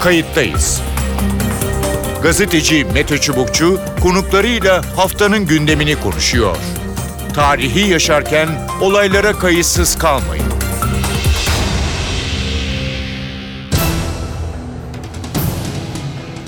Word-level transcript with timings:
kayıttayız. 0.00 0.82
Gazeteci 2.22 2.84
Mete 2.94 3.18
Çubukçu 3.18 3.80
konuklarıyla 4.02 4.82
haftanın 4.96 5.46
gündemini 5.46 6.00
konuşuyor. 6.00 6.56
Tarihi 7.34 7.90
yaşarken 7.90 8.48
olaylara 8.80 9.32
kayıtsız 9.32 9.98
kalmayın. 9.98 10.46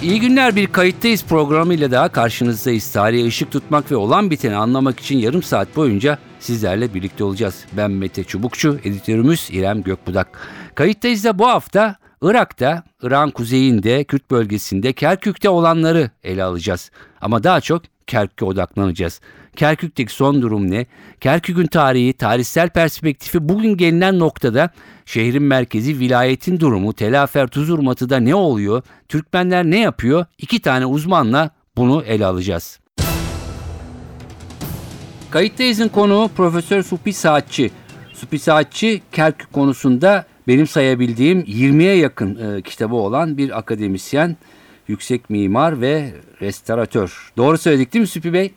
İyi 0.03 0.21
günler 0.21 0.57
bir 0.57 0.67
kayıttayız 0.67 1.25
programıyla 1.25 1.91
daha 1.91 2.09
karşınızdayız. 2.09 2.93
Tarihe 2.93 3.27
ışık 3.27 3.53
tutmak 3.53 3.93
ve 3.93 3.97
olan 3.97 4.31
biteni 4.31 4.57
anlamak 4.57 5.01
için 5.01 5.19
yarım 5.19 5.43
saat 5.43 5.77
boyunca 5.77 6.19
sizlerle 6.41 6.95
birlikte 6.95 7.25
olacağız. 7.25 7.65
Ben 7.73 7.91
Mete 7.91 8.25
Çubukçu, 8.25 8.79
editörümüz 8.85 9.49
İrem 9.53 9.83
Gökbudak. 9.83 10.29
Kayıttayız 10.75 11.25
da 11.25 11.39
bu 11.39 11.49
hafta 11.49 11.97
Irak'ta, 12.23 12.83
İran 13.03 13.31
kuzeyinde, 13.31 14.05
Kürt 14.05 14.31
bölgesinde, 14.31 14.93
Kerkük'te 14.93 15.49
olanları 15.49 16.11
ele 16.25 16.45
alacağız. 16.45 16.91
Ama 17.21 17.45
daha 17.45 17.61
çok 17.61 17.83
Kerkük'e 18.07 18.45
odaklanacağız. 18.45 19.21
Kerkük'teki 19.57 20.13
son 20.13 20.43
durum 20.43 20.71
ne? 20.71 20.87
Kerkük'ün 21.21 21.67
tarihi, 21.67 22.13
tarihsel 22.13 22.69
perspektifi 22.69 23.49
bugün 23.49 23.77
gelinen 23.77 24.19
noktada 24.19 24.71
şehrin 25.07 25.43
merkezi, 25.43 25.99
vilayetin 25.99 26.61
durumu, 26.61 26.93
Telafer 26.93 27.47
Tuzurmatı'da 27.47 28.17
ne 28.17 28.35
oluyor? 28.35 28.83
Türkmenler 29.09 29.65
ne 29.65 29.81
yapıyor? 29.81 30.27
İki 30.39 30.63
tane 30.63 30.87
uzmanla 30.87 31.51
bunu 31.77 32.03
ele 32.03 32.27
alacağız. 32.27 32.81
Kayıttayız'ın 35.31 35.89
konuğu 35.89 36.31
Profesör 36.37 36.83
Supi 36.83 37.13
Saatçi. 37.13 37.71
Supi 38.13 38.39
Saatçi 38.39 39.03
Kerkük 39.13 39.53
konusunda 39.53 40.25
benim 40.49 40.67
sayabildiğim 40.67 41.41
20'ye 41.41 41.97
yakın 41.97 42.57
e, 42.57 42.63
kitabı 42.63 42.95
olan 42.95 43.39
bir 43.39 43.59
akademisyen, 43.59 44.37
yüksek 44.89 45.31
mimar 45.31 45.81
ve 45.81 46.13
restoratör. 46.43 47.33
Doğru 47.37 47.59
söyledik 47.59 47.93
değil 47.93 48.01
mi 48.01 48.07
Supi 48.07 48.33
Bey? 48.33 48.53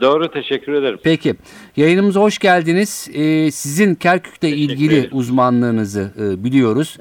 Doğru 0.00 0.30
teşekkür 0.30 0.72
ederim. 0.72 0.98
Peki 1.02 1.34
yayınımıza 1.76 2.20
hoş 2.20 2.38
geldiniz. 2.38 3.08
Ee, 3.14 3.50
sizin 3.50 3.94
Kerkük'le 3.94 4.42
ilgili 4.48 4.94
ederim. 4.94 5.10
uzmanlığınızı 5.12 6.12
e, 6.20 6.44
biliyoruz. 6.44 6.98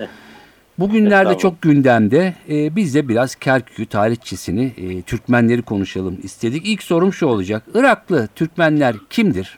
Bugünlerde 0.80 1.38
çok 1.38 1.62
gündemde. 1.62 2.34
Ee, 2.50 2.76
biz 2.76 2.96
de 2.96 3.08
biraz 3.08 3.36
Kerkük'ü, 3.36 3.86
tarihçisini, 3.86 4.74
e, 4.78 5.02
Türkmenleri 5.02 5.62
konuşalım 5.62 6.20
istedik. 6.24 6.66
İlk 6.66 6.84
sorum 6.84 7.14
şu 7.14 7.26
olacak. 7.26 7.64
Iraklı 7.74 8.28
Türkmenler 8.36 8.96
kimdir? 9.10 9.58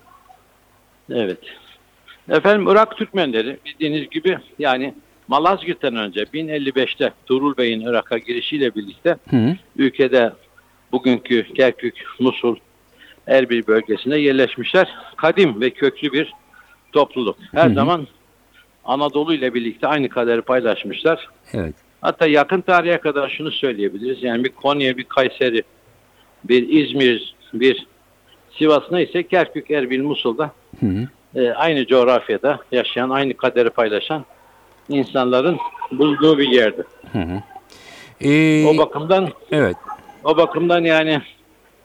Evet. 1.10 1.40
Efendim 2.30 2.68
Irak 2.68 2.98
Türkmenleri 2.98 3.58
bildiğiniz 3.66 4.10
gibi 4.10 4.38
yani 4.60 4.94
Malazgirt'ten 5.28 5.96
önce 5.96 6.22
1055'te 6.24 7.14
Tuğrul 7.26 7.58
Bey'in 7.58 7.82
Irak'a 7.82 8.18
girişiyle 8.18 8.76
birlikte 8.76 9.18
Hı, 9.30 9.56
ülkede 9.76 10.34
bugünkü 10.92 11.54
Kerkük, 11.54 12.06
Musul, 12.20 12.56
Erbil 13.28 13.68
bölgesine 13.68 14.18
yerleşmişler. 14.18 14.90
Kadim 15.18 15.62
ve 15.62 15.70
köklü 15.70 16.14
bir 16.14 16.34
topluluk. 16.92 17.38
Her 17.52 17.70
Hı 17.70 17.74
zaman 17.74 18.08
Anadolu 18.86 19.34
ile 19.34 19.54
birlikte 19.54 19.88
aynı 19.88 20.10
kaderi 20.10 20.42
paylaşmışlar. 20.42 21.28
evet. 21.54 21.76
Hatta 22.02 22.28
yakın 22.28 22.62
tarihe 22.62 22.98
kadar 22.98 23.30
şunu 23.30 23.52
söyleyebiliriz. 23.52 24.24
Yani 24.24 24.44
bir 24.44 24.50
Konya, 24.50 24.98
bir 24.98 25.04
Kayseri, 25.04 25.64
bir 26.44 26.70
İzmir, 26.70 27.36
bir 27.54 27.88
Sivas 28.58 28.84
neyse 28.92 29.28
Kerkük, 29.28 29.72
Erbil, 29.72 30.02
Musul'da 30.04 30.52
Hı, 30.80 30.86
hı. 30.86 31.08
E, 31.36 31.52
aynı 31.52 31.86
coğrafyada 31.86 32.60
yaşayan, 32.72 33.10
aynı 33.10 33.34
kaderi 33.34 33.70
paylaşan 33.70 34.26
insanların 34.90 35.58
bulunduğu 35.92 36.38
bir 36.38 36.48
yerdi. 36.48 36.84
Ee, 38.22 38.66
O 38.66 38.78
bakımdan 38.78 39.30
evet. 39.52 39.76
o 40.24 40.38
bakımdan 40.38 40.84
yani 40.84 41.22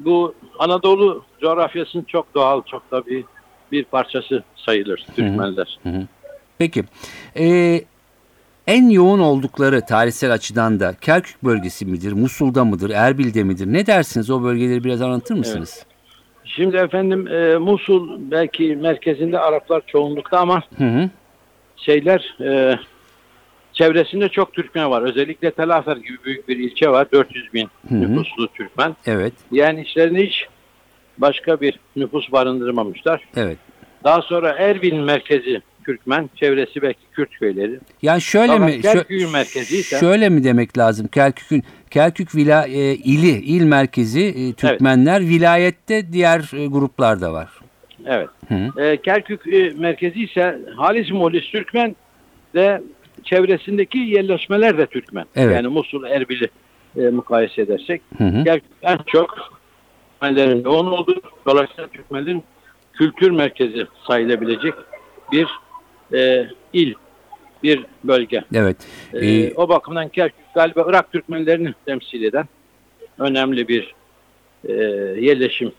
bu 0.01 0.35
Anadolu 0.59 1.25
coğrafyasının 1.41 2.03
çok 2.05 2.35
doğal, 2.35 2.63
çok 2.63 2.91
da 2.91 3.07
bir 3.07 3.25
bir 3.73 3.85
parçası 3.85 4.43
sayılır 4.57 5.07
Türkmenler. 5.17 5.79
Peki. 6.59 6.85
Ee, 7.39 7.81
en 8.67 8.89
yoğun 8.91 9.19
oldukları 9.19 9.87
tarihsel 9.87 10.33
açıdan 10.33 10.81
da 10.81 10.95
Kerkük 11.01 11.45
bölgesi 11.45 11.87
midir, 11.87 12.13
Musul'da 12.13 12.65
mıdır, 12.65 12.91
Erbil'de 12.91 13.45
midir? 13.45 13.67
Ne 13.67 13.87
dersiniz? 13.87 14.31
O 14.31 14.43
bölgeleri 14.43 14.85
biraz 14.85 15.03
anlatır 15.03 15.35
mısınız? 15.35 15.87
Şimdi 16.57 16.77
efendim 16.77 17.27
e, 17.29 17.57
Musul 17.57 18.31
belki 18.31 18.77
merkezinde 18.77 19.39
Araplar 19.39 19.83
çoğunlukta 19.87 20.39
ama 20.39 20.63
Hı 20.79 20.85
hı. 20.85 21.11
şeyler 21.77 22.37
e, 22.41 22.79
çevresinde 23.73 24.29
çok 24.29 24.53
Türkmen 24.53 24.91
var. 24.91 25.03
Özellikle 25.03 25.51
Telafer 25.51 25.97
gibi 25.97 26.25
büyük 26.25 26.49
bir 26.49 26.57
ilçe 26.57 26.89
var. 26.89 27.07
400 27.13 27.55
bin 27.55 27.69
Hı 27.89 27.95
hı. 27.95 28.01
nüfuslu 28.01 28.49
Türkmen. 28.49 28.97
Evet. 29.07 29.33
Yani 29.53 29.81
içlerinde 29.83 30.27
hiç 30.27 30.47
başka 31.19 31.61
bir 31.61 31.79
nüfus 31.97 32.33
barındırmamışlar. 32.33 33.25
Evet. 33.37 33.59
Daha 34.05 34.23
sonra 34.23 34.51
Erbil'in 34.59 35.03
merkezi 35.05 35.63
Türkmen, 35.87 36.31
çevresi 36.37 36.83
belki 36.83 36.99
Kürt 37.13 37.31
köyleri. 37.31 37.79
Yani 38.03 38.21
şöyle 38.21 38.53
Fakat 38.53 38.69
mi? 38.69 38.75
şö- 38.75 38.83
Kerkük'ün 38.83 39.31
merkezi 39.31 39.77
ise- 39.79 40.01
Şöyle 40.01 40.29
mi 40.29 40.45
demek 40.45 40.79
lazım? 40.79 41.09
Kerkük'ün 41.09 41.63
Kerkük 41.91 42.35
vila 42.35 42.67
e, 42.67 42.95
ili, 42.95 43.31
il 43.31 43.63
merkezi 43.63 44.21
e, 44.21 44.53
Türkmenler, 44.53 45.21
vilayette 45.21 46.13
diğer 46.13 46.51
e, 46.57 46.67
gruplar 46.67 47.21
da 47.21 47.33
var. 47.33 47.49
Evet. 48.07 48.29
Hı. 48.49 48.83
E, 48.83 48.97
Kerkük 48.97 49.47
e, 49.47 49.73
merkezi 49.79 50.25
ise 50.25 50.59
Halis 50.77 51.11
Molis 51.11 51.51
Türkmen 51.51 51.97
ve 52.55 52.83
çevresindeki 53.25 53.99
yerleşmeler 53.99 54.79
de 54.79 54.87
Türkmen. 54.87 55.25
Evet. 55.37 55.57
Yani 55.57 55.69
Musul, 55.69 56.05
Erbil'i 56.05 56.49
e, 56.97 57.11
mukayese 57.11 57.63
edersek. 57.63 58.03
Hı 58.19 58.25
hı. 58.25 58.45
Kerkük 58.45 58.71
en 58.83 58.99
çok 59.07 59.59
Türkmenlerin 60.13 60.65
yoğun 60.65 60.87
olduğu, 60.87 61.21
dolayısıyla 61.47 61.89
Türkmenlerin 61.89 62.43
kültür 62.93 63.31
merkezi 63.31 63.87
sayılabilecek 64.07 64.75
bir 65.33 65.47
e, 66.15 66.49
il, 66.73 66.95
bir 67.63 67.87
bölge. 68.05 68.45
Evet. 68.55 68.77
E, 69.15 69.27
Ee, 69.27 69.55
o 69.55 69.69
bakımdan 69.69 70.09
Kerkük 70.09 70.55
galiba 70.55 70.87
Irak 70.89 71.13
Türkmenlerini 71.13 71.75
temsil 71.87 72.23
eden 72.23 72.45
önemli 73.19 73.69
bir 73.69 73.95
e, 74.69 74.73
yerleşim. 75.21 75.73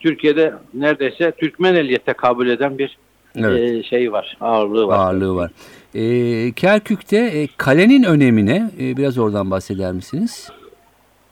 Türkiye'de 0.00 0.54
neredeyse 0.74 1.30
Türkmeneli'ye 1.30 1.98
tekabül 1.98 2.48
eden 2.50 2.78
bir 2.78 2.98
evet. 3.36 3.60
e, 3.60 3.82
şey 3.82 4.12
var, 4.12 4.36
ağırlığı 4.40 4.86
var. 4.86 4.98
Ağırlığı 4.98 5.34
var. 5.34 5.50
Ee, 5.94 6.52
Kerkük'te 6.52 7.16
e, 7.16 7.48
kalenin 7.56 8.02
önemine 8.02 8.70
e, 8.80 8.96
biraz 8.96 9.18
oradan 9.18 9.50
bahseder 9.50 9.92
misiniz? 9.92 10.50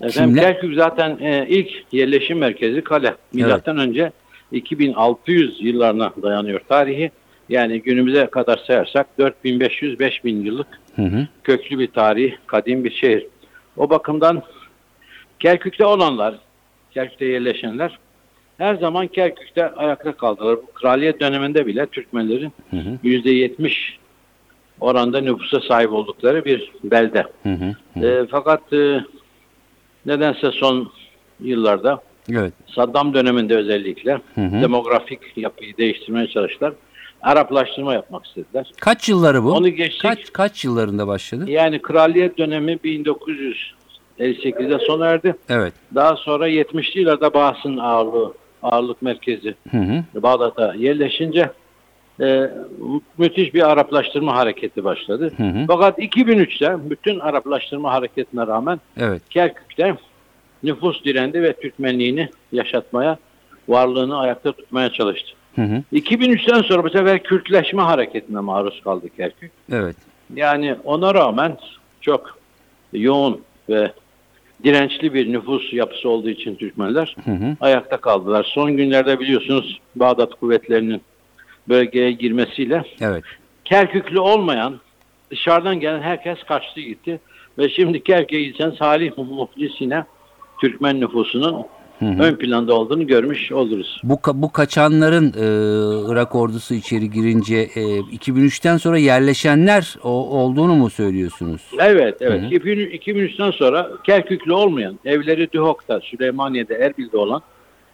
Efendim 0.01 0.35
Kimler? 0.35 0.53
Kerkük 0.53 0.75
zaten 0.75 1.19
e, 1.21 1.47
ilk 1.49 1.69
yerleşim 1.93 2.39
merkezi 2.39 2.85
kale. 2.85 3.15
Milattan 3.33 3.79
önce 3.79 4.13
2600 4.53 5.57
yıllarına 5.61 6.13
dayanıyor 6.23 6.61
tarihi. 6.69 7.11
Yani 7.49 7.83
günümüze 7.83 8.27
kadar 8.27 8.57
sayarsak 8.57 9.07
4500-5000 9.19 10.43
yıllık 10.43 10.67
Hı 10.97 11.03
hı. 11.03 11.27
köklü 11.45 11.79
bir 11.79 11.87
tarih, 11.87 12.35
kadim 12.47 12.85
bir 12.85 12.91
şehir. 12.91 13.27
O 13.77 13.91
bakımdan 13.91 14.43
Kerkük'te 15.39 15.85
olanlar, 15.85 16.35
Kerkük'te 16.91 17.25
yerleşenler 17.25 17.99
her 18.59 18.75
zaman 18.75 19.07
Kerkük'te 19.07 19.71
ayakta 19.71 20.13
kaldılar. 20.13 20.57
Bu 20.57 20.73
kraliyet 20.73 21.21
döneminde 21.21 21.67
bile 21.67 21.87
Türkmenlerin 21.87 22.53
Hı 22.71 22.77
hı. 22.77 22.99
%70 23.05 23.73
oranda 24.81 25.21
nüfusa 25.21 25.61
sahip 25.61 25.93
oldukları 25.93 26.45
bir 26.45 26.73
belde. 26.85 27.25
Hı 27.43 27.49
hı. 27.49 28.07
E, 28.07 28.27
fakat 28.31 28.73
e, 28.73 29.05
nedense 30.07 30.51
son 30.51 30.93
yıllarda 31.41 32.01
Evet. 32.33 32.53
Saddam 32.75 33.15
döneminde 33.15 33.57
özellikle 33.57 34.13
Hı 34.35 34.41
hı. 34.41 34.63
demografik 34.63 35.21
yapıyı 35.37 35.77
değiştirmeye 35.77 36.27
çalıştılar. 36.27 36.73
Araplaştırma 37.23 37.95
yapmak 37.95 38.27
istediler. 38.27 38.71
Kaç 38.81 39.09
yılları 39.09 39.45
bu? 39.45 39.53
Onu 39.53 39.69
geçtik. 39.69 40.03
Kaç 40.03 40.33
kaç 40.33 40.65
yıllarında 40.65 41.07
başladı? 41.07 41.51
Yani 41.51 41.83
kraliyet 41.83 42.39
dönemi 42.39 42.73
1958'de 42.73 44.79
sona 44.87 45.07
erdi. 45.07 45.35
Evet. 45.49 45.73
Daha 45.95 46.17
sonra 46.17 46.49
70'li 46.49 47.01
yıllarda 47.01 47.35
Bağız'ın 47.35 47.77
ağırlığı, 47.77 48.33
ağırlık 48.63 49.03
merkezi. 49.03 49.55
Bağdat'a 50.15 50.75
yerleşince 50.75 51.51
e, 52.21 52.51
müthiş 53.19 53.55
bir 53.55 53.71
Araplaştırma 53.71 54.37
hareketi 54.37 54.85
başladı. 54.85 55.33
Hı 55.37 55.43
hı. 55.43 55.65
Fakat 55.67 55.99
2003'te 55.99 56.91
bütün 56.91 57.21
Araplaştırma 57.21 57.93
hareketine 57.93 58.47
rağmen 58.47 58.81
Evet. 58.97 59.23
Kerkük'te 59.31 59.97
nüfus 60.63 61.05
direndi 61.05 61.43
ve 61.43 61.53
Türkmenliğini 61.53 62.29
yaşatmaya, 62.53 63.19
varlığını 63.69 64.19
ayakta 64.19 64.53
tutmaya 64.53 64.93
çalıştı. 64.93 65.31
Hı 65.59 65.63
hı. 65.65 65.83
2003'ten 65.93 66.63
sonra 66.63 66.85
bu 66.85 66.91
sefer 66.91 67.23
Kürtleşme 67.23 67.83
hareketine 67.83 68.41
maruz 68.41 68.81
kaldı 68.85 69.07
Kerkük. 69.17 69.51
Evet. 69.73 69.97
Yani 70.35 70.77
ona 70.85 71.15
rağmen 71.15 71.57
çok 72.01 72.39
yoğun 72.93 73.41
ve 73.69 73.93
dirençli 74.65 75.15
bir 75.15 75.33
nüfus 75.33 75.73
yapısı 75.73 76.09
olduğu 76.09 76.29
için 76.29 76.55
Türkmenler 76.55 77.17
Hı 77.25 77.31
hı. 77.31 77.57
ayakta 77.61 77.97
kaldılar. 77.97 78.47
Son 78.55 78.77
günlerde 78.77 79.21
biliyorsunuz 79.21 79.81
Bağdat 79.97 80.35
kuvvetlerinin 80.35 81.01
bölgeye 81.69 82.13
girmesiyle 82.13 82.85
Evet. 83.01 83.25
Kerküklü 83.65 84.21
olmayan 84.21 84.81
dışarıdan 85.31 85.81
gelen 85.81 86.03
herkes 86.03 86.43
kaçtı 86.43 86.81
gitti. 86.81 87.21
Ve 87.59 87.69
şimdi 87.69 88.05
Kerkük'e 88.05 88.43
gitsen 88.43 88.71
Salih 88.71 89.19
Muhlis 89.19 89.73
yine 89.81 90.05
Türkmen 90.61 91.01
nüfusunun 91.01 91.67
ön 92.01 92.35
planda 92.35 92.75
olduğunu 92.75 93.07
görmüş 93.07 93.53
oluruz. 93.53 94.01
Bu, 94.05 94.21
bu 94.35 94.53
kaçanların 94.53 95.27
e, 95.27 95.47
Irak 96.13 96.35
ordusu 96.35 96.75
içeri 96.75 97.11
girince 97.11 97.57
e, 97.57 97.81
2003'ten 97.99 98.77
sonra 98.77 98.99
yerleşenler 98.99 99.97
o, 100.03 100.11
olduğunu 100.11 100.75
mu 100.75 100.91
söylüyorsunuz? 100.91 101.63
Evet, 101.79 102.17
evet. 102.21 102.43
2000 102.53 102.79
2003'ten 102.79 103.51
sonra 103.51 103.89
Kerküklü 104.05 104.53
olmayan, 104.53 104.99
evleri 105.05 105.53
Duhok'ta, 105.53 106.01
Süleymaniye'de, 106.01 106.75
Erbil'de 106.75 107.17
olan 107.17 107.43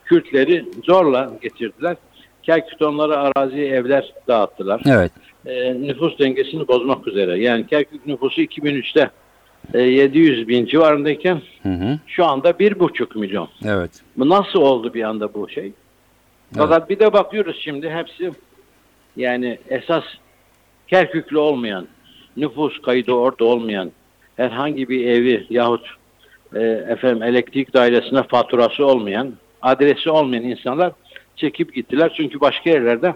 Kürtleri 0.05 0.65
zorla 0.85 1.33
getirdiler. 1.43 1.97
Kerkük'te 2.43 2.85
onlara 2.85 3.17
arazi, 3.17 3.61
evler 3.61 4.13
dağıttılar. 4.29 4.83
Evet. 4.87 5.13
E, 5.47 5.75
nüfus 5.75 6.19
dengesini 6.19 6.69
bozmak 6.69 7.09
üzere. 7.09 7.39
Yani 7.39 7.67
Kerkük 7.67 8.07
nüfusu 8.07 8.43
2003'te 8.43 9.01
e, 9.01 9.11
700 9.75 10.49
bin 10.49 10.67
civarındayken 10.67 11.43
Hı 11.63 11.69
hı. 11.69 11.99
şu 12.07 12.25
anda 12.25 12.51
1,5 12.51 13.19
milyon. 13.19 13.49
Evet. 13.65 13.91
Bu 14.17 14.29
nasıl 14.29 14.61
oldu 14.61 14.95
bir 14.95 15.03
anda 15.03 15.35
bu 15.35 15.49
şey? 15.49 15.73
Fakat 16.57 16.91
bir 16.91 16.99
de 16.99 17.13
bakıyoruz 17.13 17.61
şimdi 17.63 17.91
hepsi 17.91 18.33
yani 19.17 19.59
esas 19.69 20.05
Kerküklü 20.89 21.39
olmayan, 21.39 21.87
nüfus 22.37 22.83
kaydı 22.83 23.13
orada 23.13 23.45
olmayan, 23.45 23.93
herhangi 24.37 24.89
bir 24.89 25.07
evi 25.07 25.47
yahut 25.51 25.87
e, 26.55 26.61
efendim 26.89 27.23
elektrik 27.23 27.75
dairesine 27.75 28.23
faturası 28.23 28.87
olmayan, 28.87 29.33
adresi 29.63 30.11
olmayan 30.11 30.45
insanlar 30.45 30.93
çekip 31.37 31.75
gittiler. 31.75 32.13
Çünkü 32.17 32.41
başka 32.41 32.71
yerlerde 32.71 33.15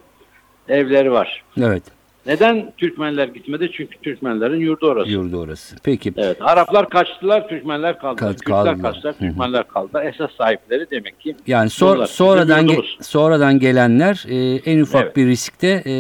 evleri 0.69 1.13
var. 1.13 1.45
Evet. 1.61 1.83
Neden 2.29 2.73
Türkmenler 2.79 3.29
gitmedi? 3.29 3.71
Çünkü 3.77 3.99
Türkmenlerin 3.99 4.61
yurdu 4.61 4.87
orası. 4.87 5.11
Yurdu 5.11 5.37
orası. 5.41 5.77
Peki. 5.83 6.13
Evet, 6.17 6.37
Araplar 6.41 6.89
kaçtılar, 6.89 7.49
Türkmenler 7.49 7.99
kaldılar. 7.99 8.37
Kal- 8.37 8.65
Kürtler 8.65 8.83
kaçtılar. 8.83 9.13
Türkmenler 9.13 9.69
kaldılar. 9.69 10.05
Esas 10.07 10.31
sahipleri 10.39 10.87
demek 10.91 11.21
ki 11.21 11.37
Yani 11.47 11.71
bunlar. 11.81 11.95
Bizim 11.95 12.07
sonradan 12.07 12.67
ge- 12.67 13.03
sonradan 13.03 13.59
gelenler 13.59 14.25
e, 14.29 14.57
en 14.71 14.81
ufak 14.81 15.03
Evet. 15.05 15.17
bir 15.17 15.27
riskte 15.27 15.83
e, 15.87 15.93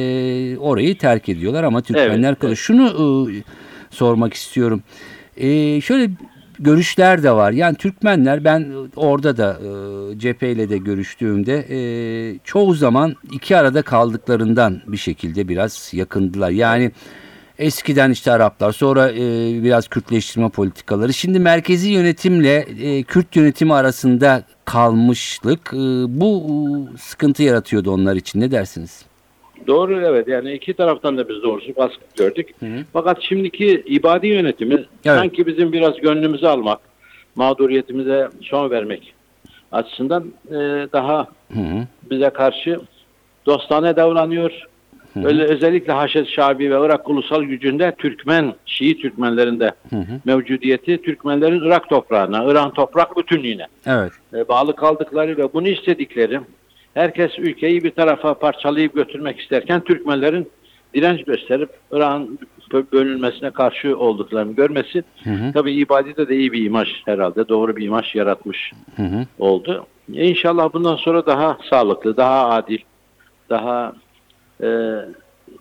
orayı 0.58 0.98
terk 0.98 1.28
ediyorlar 1.28 1.64
ama 1.64 1.80
Türkmenler 1.82 2.28
Evet, 2.28 2.38
kalıyor. 2.38 2.56
Şunu 2.56 2.86
e, 2.86 3.42
sormak 3.90 4.34
istiyorum. 4.34 4.82
E, 5.36 5.80
şöyle 5.80 6.10
görüşler 6.60 7.22
de 7.22 7.32
var. 7.32 7.52
Yani 7.52 7.76
Türkmenler 7.76 8.44
ben 8.44 8.72
orada 8.96 9.36
da 9.36 9.58
e, 10.14 10.18
cepheyle 10.18 10.68
de 10.68 10.78
görüştüğümde 10.78 11.66
e, 11.70 11.80
çoğu 12.44 12.74
zaman 12.74 13.14
iki 13.32 13.56
arada 13.56 13.82
kaldıklarından 13.82 14.82
bir 14.86 14.96
şekilde 14.96 15.48
biraz 15.48 15.90
yakındılar. 15.94 16.50
Yani 16.50 16.92
Eskiden 17.58 18.10
işte 18.10 18.32
Araplar, 18.32 18.72
sonra 18.72 19.12
e, 19.12 19.16
biraz 19.62 19.88
Kürtleştirme 19.88 20.48
politikaları. 20.48 21.14
Şimdi 21.14 21.38
merkezi 21.38 21.88
yönetimle 21.88 22.56
e, 22.56 23.02
Kürt 23.02 23.36
yönetimi 23.36 23.74
arasında 23.74 24.42
kalmışlık 24.64 25.70
e, 25.72 25.76
bu 26.20 26.46
e, 26.94 26.98
sıkıntı 26.98 27.42
yaratıyordu 27.42 27.90
onlar 27.90 28.16
için. 28.16 28.40
Ne 28.40 28.50
dersiniz? 28.50 29.07
Doğru 29.68 30.00
evet 30.00 30.28
yani 30.28 30.52
iki 30.52 30.74
taraftan 30.74 31.18
da 31.18 31.28
biz 31.28 31.42
doğrusu 31.42 31.76
baskı 31.76 32.00
gördük. 32.16 32.54
Fakat 32.92 33.22
şimdiki 33.22 33.82
ibadi 33.86 34.26
yönetimi 34.26 34.84
sanki 35.04 35.46
bizim 35.46 35.72
biraz 35.72 35.96
gönlümüzü 35.96 36.46
almak, 36.46 36.80
mağduriyetimize 37.36 38.28
son 38.42 38.70
vermek 38.70 39.14
açısından 39.72 40.24
e, 40.50 40.54
daha 40.92 41.26
Hı 41.52 41.60
hı. 41.60 41.86
bize 42.10 42.30
karşı 42.30 42.80
dostane 43.46 43.96
davranıyor. 43.96 44.52
Öyle 45.24 45.44
özellikle 45.44 45.92
Haşet 45.92 46.28
Şabi 46.28 46.70
ve 46.70 46.86
Irak 46.86 47.08
ulusal 47.08 47.42
gücünde 47.42 47.94
Türkmen, 47.98 48.54
Şii 48.66 48.98
Türkmenlerinde 48.98 49.72
mevcudiyeti 50.24 51.02
Türkmenlerin 51.02 51.60
Irak 51.60 51.88
toprağına, 51.88 52.44
İran 52.44 52.72
toprak 52.72 53.16
bütünlüğüne 53.16 53.66
Evet. 53.86 54.12
e, 54.34 54.48
bağlı 54.48 54.76
kaldıkları 54.76 55.36
ve 55.36 55.52
bunu 55.52 55.68
istedikleri 55.68 56.40
herkes 56.98 57.38
ülkeyi 57.38 57.84
bir 57.84 57.90
tarafa 57.90 58.34
parçalayıp 58.34 58.94
götürmek 58.94 59.40
isterken 59.40 59.80
Türkmenlerin 59.80 60.50
direnç 60.94 61.24
gösterip 61.24 61.70
İran 61.92 62.38
bölünmesine 62.92 63.50
karşı 63.50 63.98
olduklarını 63.98 64.52
görmesi 64.52 65.04
tabii 65.54 65.72
ibadete 65.72 66.28
de 66.28 66.36
iyi 66.36 66.52
bir 66.52 66.64
imaj 66.64 66.88
herhalde 67.04 67.48
doğru 67.48 67.76
bir 67.76 67.84
imaj 67.84 68.14
yaratmış 68.14 68.72
Hı 68.96 69.02
hı. 69.02 69.26
oldu. 69.38 69.86
İnşallah 70.12 70.72
bundan 70.72 70.96
sonra 70.96 71.26
daha 71.26 71.58
sağlıklı, 71.70 72.16
daha 72.16 72.48
adil, 72.48 72.78
daha 73.50 73.92
e, 74.62 74.68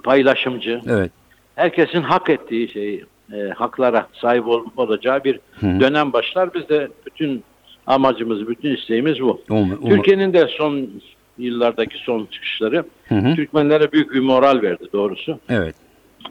paylaşımcı, 0.03 0.81
Evet. 0.89 1.11
herkesin 1.55 2.01
hak 2.01 2.29
ettiği 2.29 2.69
şey, 2.69 3.03
e, 3.33 3.49
haklara 3.55 4.07
sahip 4.13 4.47
ol, 4.47 4.65
olacağı 4.77 5.23
bir 5.23 5.39
dönem 5.61 6.13
başlar. 6.13 6.53
Biz 6.53 6.69
de 6.69 6.87
bütün 7.05 7.43
amacımız, 7.87 8.47
bütün 8.47 8.75
isteğimiz 8.75 9.21
bu. 9.21 9.41
Türkiye'nin 9.89 10.33
de 10.33 10.47
son 10.47 10.89
yıllardaki 11.37 11.97
son 11.97 12.27
çıkışları 12.31 12.83
Hı 13.07 13.15
hı. 13.15 13.35
Türkmenlere 13.35 13.91
büyük 13.91 14.13
bir 14.13 14.19
moral 14.19 14.61
verdi 14.61 14.83
doğrusu. 14.93 15.39
Evet. 15.49 15.75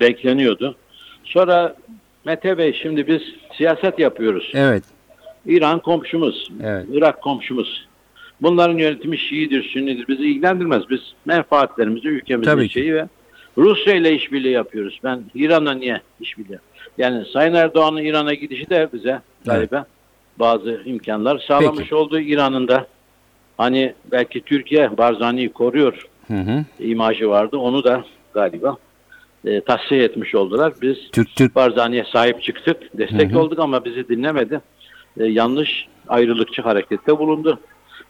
Bekleniyordu. 0.00 0.76
Sonra 1.24 1.76
Mete 2.24 2.58
Bey 2.58 2.72
şimdi 2.82 3.06
biz 3.06 3.22
siyaset 3.56 3.98
yapıyoruz. 3.98 4.50
Evet. 4.54 4.84
İran 5.46 5.78
komşumuz, 5.78 6.50
Evet. 6.64 6.86
Irak 6.92 7.22
komşumuz. 7.22 7.86
Bunların 8.42 8.78
yönetimi 8.78 9.18
Şiidir, 9.18 9.62
Sünnidir. 9.62 10.08
Bizi 10.08 10.22
ilgilendirmez. 10.22 10.82
Biz 10.90 11.00
menfaatlerimizi, 11.26 12.08
ülkemizin 12.08 12.50
Tabii 12.50 12.68
ki. 12.68 12.72
şeyi 12.72 12.94
ve 12.94 13.08
Rusya 13.58 13.94
ile 13.94 14.12
işbirliği 14.12 14.52
yapıyoruz. 14.52 15.00
Ben 15.04 15.22
İran'la 15.34 15.72
niye 15.74 16.00
işbirliği? 16.20 16.58
Yani 16.98 17.24
Sayın 17.32 17.54
Erdoğan'ın 17.54 18.02
İran'a 18.02 18.34
gidişi 18.34 18.70
de 18.70 18.88
bize 18.92 19.20
galiba 19.44 19.86
bazı 20.38 20.82
imkanlar 20.84 21.38
sağlamış 21.38 21.78
Peki. 21.78 21.94
oldu. 21.94 22.20
İran'ın 22.20 22.68
da 22.68 22.86
hani 23.56 23.94
belki 24.12 24.40
Türkiye 24.40 24.98
Barzani'yi 24.98 25.48
koruyor 25.52 26.06
Hı 26.26 26.34
hı. 26.34 26.64
imajı 26.80 27.28
vardı. 27.28 27.56
Onu 27.56 27.84
da 27.84 28.04
galiba 28.34 28.76
e, 29.44 29.60
tahsiye 29.60 30.04
etmiş 30.04 30.34
oldular. 30.34 30.72
Biz 30.82 30.96
Türk 31.12 31.36
Türk 31.36 31.54
Barzani'ye 31.56 32.04
sahip 32.12 32.42
çıktık. 32.42 32.98
Destek 32.98 33.36
olduk 33.36 33.58
ama 33.58 33.84
bizi 33.84 34.08
dinlemedi. 34.08 34.60
E, 35.20 35.24
yanlış 35.24 35.86
ayrılıkçı 36.08 36.62
harekette 36.62 37.18
bulundu. 37.18 37.60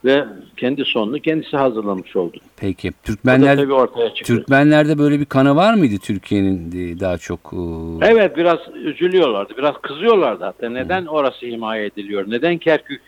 Ve 0.04 0.24
kendi 0.56 0.84
sonunu 0.84 1.18
kendisi 1.20 1.56
hazırlamış 1.56 2.16
oldu. 2.16 2.38
peki. 2.56 2.92
Türkmenler 3.04 3.56
tabii 3.56 3.72
ortaya 3.72 4.14
çıktı. 4.14 4.34
Türkmenlerde 4.34 4.98
böyle 4.98 5.20
bir 5.20 5.24
kanı 5.24 5.56
var 5.56 5.74
mıydı 5.74 5.94
Türkiye'nin 6.02 6.70
daha 7.00 7.18
çok? 7.18 7.40
e, 8.02 8.06
Evet 8.06 8.36
biraz 8.36 8.58
üzülüyorlardı. 8.74 9.56
Biraz 9.58 9.74
kızıyorlardı 9.82 10.44
hatta. 10.44 10.68
Neden 10.68 11.06
orası 11.06 11.46
himaye 11.46 11.86
ediliyor? 11.86 12.24
Neden 12.28 12.58
Kerkük 12.58 13.00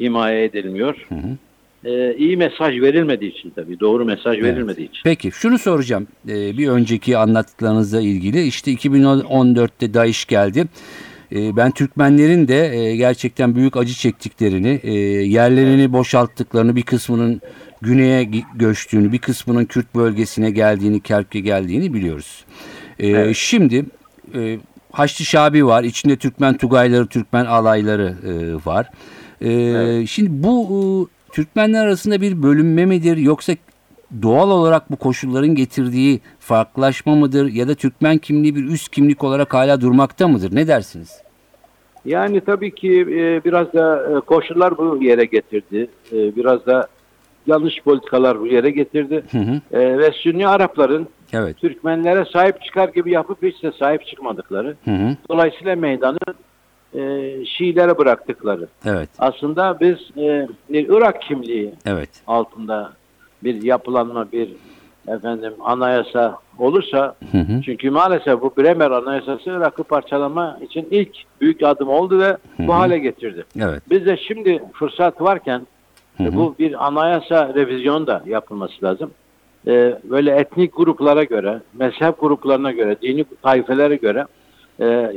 himaye 0.00 0.44
edilmiyor? 0.44 1.06
E, 1.84 2.16
iyi 2.16 2.36
mesaj 2.36 2.80
verilmediği 2.80 3.30
için 3.38 3.50
tabii. 3.50 3.80
Doğru 3.80 4.04
mesaj 4.04 4.42
verilmediği 4.42 4.88
için. 4.88 5.00
Peki 5.04 5.30
şunu 5.32 5.58
soracağım 5.58 6.06
Ee, 6.28 6.58
bir 6.58 6.68
önceki 6.68 7.16
anlattıklarınızla 7.18 8.00
ilgili 8.00 8.42
işte 8.42 8.72
2014'te 8.72 9.94
DAEŞ 9.94 10.24
geldi. 10.24 10.66
Ee, 11.32 11.56
ben 11.56 11.70
Türkmenlerin 11.70 12.48
de 12.48 12.76
e, 12.76 12.96
gerçekten 12.96 13.54
büyük 13.56 13.76
acı 13.76 13.94
çektiklerini, 13.94 14.80
e, 14.82 14.92
yerlerini 15.22 15.92
boşalttıklarını, 15.92 16.76
bir 16.76 16.82
kısmının 16.82 17.40
güneye 17.80 18.28
göçtüğünü, 18.54 19.12
bir 19.12 19.18
kısmının 19.18 19.64
Kürt 19.64 19.94
bölgesine 19.94 20.50
geldiğini, 20.50 21.00
Kerkük'e 21.00 21.40
geldiğini 21.40 21.94
biliyoruz. 21.94 22.44
Ee, 22.98 23.34
Şimdi 23.34 23.84
e, 24.34 24.58
Haçlı 24.92 25.24
Şabi 25.24 25.66
var, 25.66 25.84
içinde 25.84 26.16
Türkmen 26.16 26.56
Tugayları, 26.56 27.06
Türkmen 27.06 27.44
alayları 27.46 28.16
var. 28.64 28.90
Ee, 29.44 30.06
Şimdi 30.06 30.30
bu 30.42 31.08
Türkmenler 31.32 31.86
arasında 31.86 32.20
bir 32.20 32.42
bölünme 32.42 32.86
midir 32.86 33.16
yoksa 33.16 33.52
doğal 34.22 34.50
olarak 34.50 34.90
bu 34.90 34.96
koşulların 34.96 35.54
getirdiği 35.54 36.20
farklılaşma 36.40 37.14
mıdır 37.14 37.52
ya 37.52 37.68
da 37.68 37.74
Türkmen 37.74 38.18
kimliği 38.18 38.54
bir 38.54 38.64
üst 38.64 38.88
kimlik 38.88 39.24
olarak 39.24 39.54
hala 39.54 39.80
durmakta 39.80 40.28
mıdır? 40.28 40.54
Ne 40.54 40.68
dersiniz? 40.68 41.22
Yani 42.04 42.40
tabii 42.40 42.74
ki 42.74 43.00
e, 43.00 43.44
biraz 43.44 43.72
da 43.72 44.16
e, 44.16 44.20
koşullar 44.20 44.78
bu 44.78 44.98
yere 45.02 45.24
getirdi. 45.24 45.88
E, 46.12 46.36
biraz 46.36 46.66
da 46.66 46.86
yanlış 47.46 47.82
politikalar 47.82 48.40
bu 48.40 48.46
yere 48.46 48.70
getirdi. 48.70 49.24
Hı 49.30 49.38
hı. 49.38 49.80
E, 49.80 49.98
ve 49.98 50.10
Sünni 50.12 50.48
Arapların 50.48 51.08
Evet. 51.32 51.56
Türkmenlere 51.56 52.24
sahip 52.32 52.62
çıkar 52.62 52.88
gibi 52.88 53.12
yapıp 53.12 53.42
hiç 53.42 53.62
de 53.62 53.72
sahip 53.78 54.06
çıkmadıkları. 54.06 54.76
Hı 54.84 54.90
hı. 54.90 55.16
Dolayısıyla 55.28 55.76
meydanı 55.76 56.18
e, 56.94 57.32
Şiilere 57.44 57.98
bıraktıkları. 57.98 58.68
Evet. 58.86 59.08
Aslında 59.18 59.80
biz 59.80 59.96
e, 60.16 60.48
bir 60.68 60.88
Irak 60.88 61.22
kimliği 61.22 61.74
Evet. 61.86 62.08
altında 62.26 62.92
bir 63.44 63.62
yapılanma, 63.62 64.32
bir 64.32 64.48
efendim 65.08 65.52
anayasa 65.64 66.38
olursa 66.58 67.14
Hı 67.32 67.38
hı. 67.38 67.62
çünkü 67.64 67.90
maalesef 67.90 68.40
bu 68.42 68.52
Bremer 68.58 68.90
Anayasası 68.90 69.50
Irak'ı 69.50 69.82
parçalama 69.84 70.58
için 70.62 70.88
ilk 70.90 71.10
büyük 71.40 71.62
adım 71.62 71.88
oldu 71.88 72.20
ve 72.20 72.36
bu 72.58 72.74
hale 72.74 72.98
getirdi. 72.98 73.44
Evet. 73.60 73.82
Biz 73.90 74.06
de 74.06 74.16
şimdi 74.16 74.62
fırsat 74.72 75.20
varken 75.22 75.66
Hı 76.16 76.24
hı. 76.24 76.36
bu 76.36 76.54
bir 76.58 76.86
anayasa 76.86 77.54
revizyonu 77.54 78.06
da 78.06 78.22
yapılması 78.26 78.84
lazım. 78.84 79.10
e, 79.66 79.98
böyle 80.04 80.30
etnik 80.30 80.76
gruplara 80.76 81.24
göre, 81.24 81.60
mezhep 81.74 82.20
gruplarına 82.20 82.72
göre, 82.72 82.96
dini 83.02 83.24
taifelere 83.42 83.96
göre 83.96 84.26
e, 84.80 85.12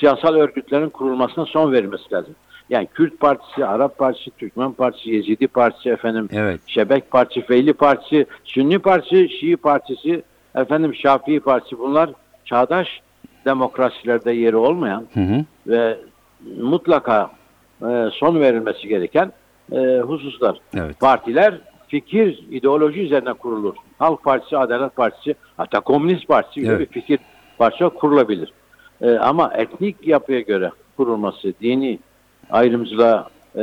siyasal 0.00 0.34
örgütlerin 0.34 0.88
kurulmasına 0.88 1.46
son 1.46 1.72
verilmesi 1.72 2.12
lazım. 2.12 2.34
Yani 2.70 2.88
Kürt 2.94 3.20
Partisi, 3.20 3.66
Arap 3.66 3.98
Partisi, 3.98 4.30
Türkmen 4.30 4.72
Partisi, 4.72 5.10
Yezidi 5.10 5.46
Partisi, 5.48 5.88
efendim 5.90 6.28
Evet. 6.32 6.60
Şebek 6.66 7.10
Partisi, 7.10 7.46
Feyli 7.46 7.72
Partisi, 7.72 8.26
Sünni 8.44 8.78
Partisi, 8.78 9.28
Şii 9.28 9.56
Partisi, 9.56 10.22
efendim 10.54 10.94
Şafii 10.94 11.40
Partisi 11.40 11.78
bunlar 11.78 12.10
çağdaş 12.44 12.88
demokrasilerde 13.44 14.32
yeri 14.32 14.56
olmayan 14.56 15.06
Hı 15.14 15.20
hı. 15.20 15.44
ve 15.66 15.98
mutlaka 16.60 17.30
e, 17.82 18.08
son 18.12 18.40
verilmesi 18.40 18.88
gereken 18.88 19.32
e, 19.72 19.98
hususlar. 19.98 20.58
Evet. 20.74 21.00
Partiler 21.00 21.54
fikir, 21.88 22.44
ideoloji 22.50 23.00
üzerine 23.00 23.32
kurulur. 23.32 23.74
Halk 23.98 24.24
Partisi, 24.24 24.58
Adalet 24.58 24.96
Partisi, 24.96 25.34
hatta 25.56 25.80
Komünist 25.80 26.28
Partisi 26.28 26.60
gibi 26.60 26.72
Evet. 26.72 26.80
bir 26.80 26.86
fikir 27.00 27.18
parça 27.58 27.88
kurulabilir. 27.88 28.52
E, 29.02 29.10
ama 29.10 29.52
etnik 29.54 30.06
yapıya 30.06 30.40
göre 30.40 30.70
kurulması, 30.96 31.52
dini 31.60 31.98
ayrımcılığa 32.50 33.28
e, 33.56 33.62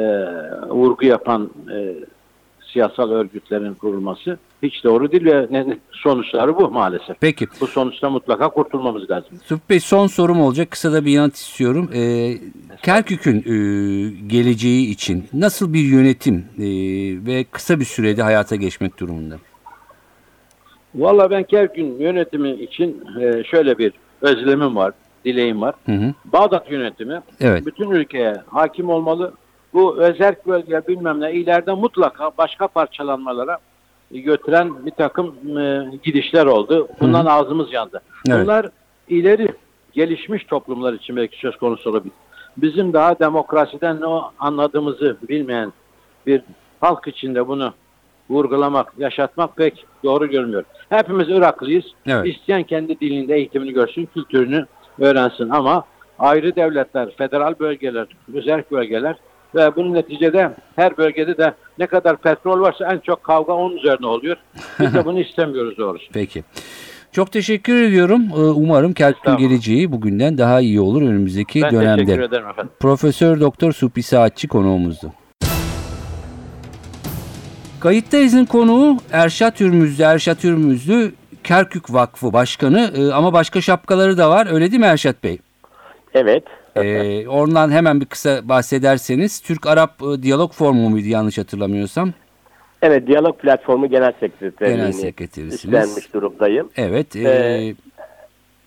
vurgu 0.70 1.06
yapan 1.06 1.50
e, 1.74 1.96
siyasal 2.74 3.12
örgütlerin 3.12 3.74
kurulması 3.74 4.38
hiç 4.64 4.84
doğru 4.84 5.12
değil 5.12 5.26
ve 5.26 5.48
ne- 5.52 5.78
sonuçları 5.92 6.56
bu 6.58 6.72
maalesef. 6.72 7.18
Peki. 7.22 7.48
Bu 7.62 7.68
sonuçta 7.68 8.10
mutlaka 8.10 8.50
kurtulmamız 8.50 9.10
lazım. 9.12 9.38
Sup 9.46 9.70
Bey 9.70 9.80
son 9.80 10.08
sorum 10.08 10.42
olacak. 10.42 10.72
Kısa 10.72 10.94
da 10.94 11.06
bir 11.06 11.12
yanıt 11.12 11.36
istiyorum. 11.36 11.90
Ee, 11.96 12.38
Kerkük'ün 12.84 13.38
e, 13.38 13.54
geleceği 14.28 14.90
için 14.92 15.26
nasıl 15.34 15.74
bir 15.74 15.80
yönetim 15.84 16.36
e, 16.58 16.66
ve 17.26 17.44
kısa 17.44 17.80
bir 17.80 17.86
sürede 17.86 18.22
hayata 18.24 18.56
geçmek 18.56 19.00
durumunda? 19.00 19.36
Valla 20.96 21.32
ben 21.32 21.44
Kerkün 21.44 22.00
yönetimi 22.00 22.52
için 22.52 23.04
e, 23.22 23.44
şöyle 23.44 23.78
bir 23.78 23.94
özlemim 24.22 24.76
var, 24.76 24.94
dileğim 25.26 25.62
var. 25.62 25.76
Hı 25.86 25.92
hı. 25.92 26.14
Bağdat 26.26 26.72
yönetimi 26.72 27.22
Evet. 27.42 27.66
bütün 27.66 27.92
ülkeye 27.92 28.36
hakim 28.48 28.90
olmalı. 28.90 29.34
Bu 29.74 29.98
özerk 29.98 30.48
bölge 30.48 30.82
bilmem 30.88 31.22
ne 31.22 31.34
ileride 31.34 31.74
mutlaka 31.74 32.32
başka 32.38 32.68
parçalanmalara 32.68 33.58
götüren 34.12 34.86
bir 34.86 34.92
takım 34.92 35.58
e, 35.58 35.92
gidişler 36.04 36.46
oldu. 36.46 36.88
Bundan 37.00 37.26
ağzımız 37.26 37.74
yandı. 37.74 38.02
Evet. 38.30 38.44
Bunlar 38.44 38.70
ileri 39.10 39.54
gelişmiş 39.94 40.44
toplumlar 40.44 40.94
için 40.94 41.16
belki 41.16 41.38
söz 41.38 41.58
konusu 41.58 41.90
olabilir. 41.90 42.14
Bizim 42.58 42.94
daha 42.94 43.20
demokrasiden 43.20 44.02
ne 44.02 44.06
anladığımızı 44.40 45.18
bilmeyen 45.30 45.74
bir 46.28 46.42
halk 46.82 47.08
içinde 47.08 47.48
bunu 47.48 47.74
vurgulamak, 48.30 48.94
yaşatmak 48.98 49.56
pek 49.56 49.86
doğru 50.04 50.28
görmüyor. 50.30 50.64
Hepimiz 50.90 51.30
Iraklıyız. 51.30 51.86
Evet. 52.06 52.28
İsteyen 52.28 52.64
kendi 52.64 53.00
dilinde 53.00 53.36
eğitimini 53.36 53.74
görsün, 53.74 54.06
kültürünü 54.06 54.66
öğrensin 55.00 55.50
ama 55.50 55.84
ayrı 56.20 56.56
devletler, 56.56 57.10
federal 57.18 57.60
bölgeler, 57.60 58.08
özel 58.34 58.64
bölgeler 58.72 59.16
ve 59.56 59.76
bunun 59.76 59.94
neticede 59.94 60.52
her 60.76 60.98
bölgede 60.98 61.38
de 61.38 61.54
ne 61.80 61.88
kadar 61.88 62.18
petrol 62.18 62.62
varsa 62.62 62.94
en 62.94 63.00
çok 63.00 63.24
kavga 63.24 63.54
onun 63.54 63.78
üzerine 63.78 64.08
oluyor. 64.08 64.38
Biz 64.80 64.94
de 64.94 65.06
bunu 65.06 65.20
istemiyoruz 65.20 65.78
doğrusu. 65.78 66.06
Peki. 66.14 66.44
Çok 67.12 67.32
teşekkür 67.32 67.84
ediyorum. 67.84 68.22
Ee, 68.36 68.40
Umarım 68.40 68.92
Estağfurullah. 68.92 69.38
geleceği 69.40 69.92
bugünden 69.92 70.38
daha 70.38 70.60
iyi 70.62 70.82
olur 70.82 71.02
önümüzdeki 71.02 71.62
Ben 71.62 71.72
dönemde. 71.72 72.06
teşekkür 72.06 72.24
ederim 72.24 72.48
efendim. 72.48 72.72
Profesör 72.80 73.40
Doktor 73.40 73.72
Supi 73.72 74.04
Saatçi 74.04 74.48
konuğumuzdu. 74.48 75.12
Kayıttayız'ın 77.80 78.46
konuğu 78.46 78.98
Erşat 79.12 79.62
Ürmüzlü. 79.62 80.04
Erşat 80.04 80.46
Ürmüzlü 80.46 81.12
Kerkük 81.54 81.94
Vakfı 81.94 82.34
Başkanı 82.34 82.92
Ee, 82.98 83.14
ama 83.14 83.34
başka 83.34 83.62
şapkaları 83.62 84.18
da 84.18 84.30
var. 84.30 84.48
Öyle 84.54 84.72
değil 84.72 84.80
mi 84.80 84.86
Erşat 84.86 85.24
Bey? 85.24 85.38
Evet. 86.14 86.44
Ee, 86.76 87.28
ondan 87.28 87.72
hemen 87.72 88.02
bir 88.02 88.06
kısa 88.06 88.50
bahsederseniz 88.50 89.40
Türk-Arap 89.40 90.02
e, 90.02 90.24
diyalog 90.24 90.54
forumu 90.54 90.90
muydu 90.90 91.08
yanlış 91.08 91.38
hatırlamıyorsam? 91.38 92.14
Evet, 92.82 93.08
Diyalog 93.08 93.40
Platformu 93.40 93.90
Genel 93.90 94.14
Sekreterliğini 94.20 94.78
Genel 94.82 94.92
sekreterisiniz. 94.92 95.56
üstlenmiş 95.66 96.14
durumdayım. 96.14 96.70
Evet. 96.78 97.16
e, 97.16 97.20
Ee, 97.22 97.76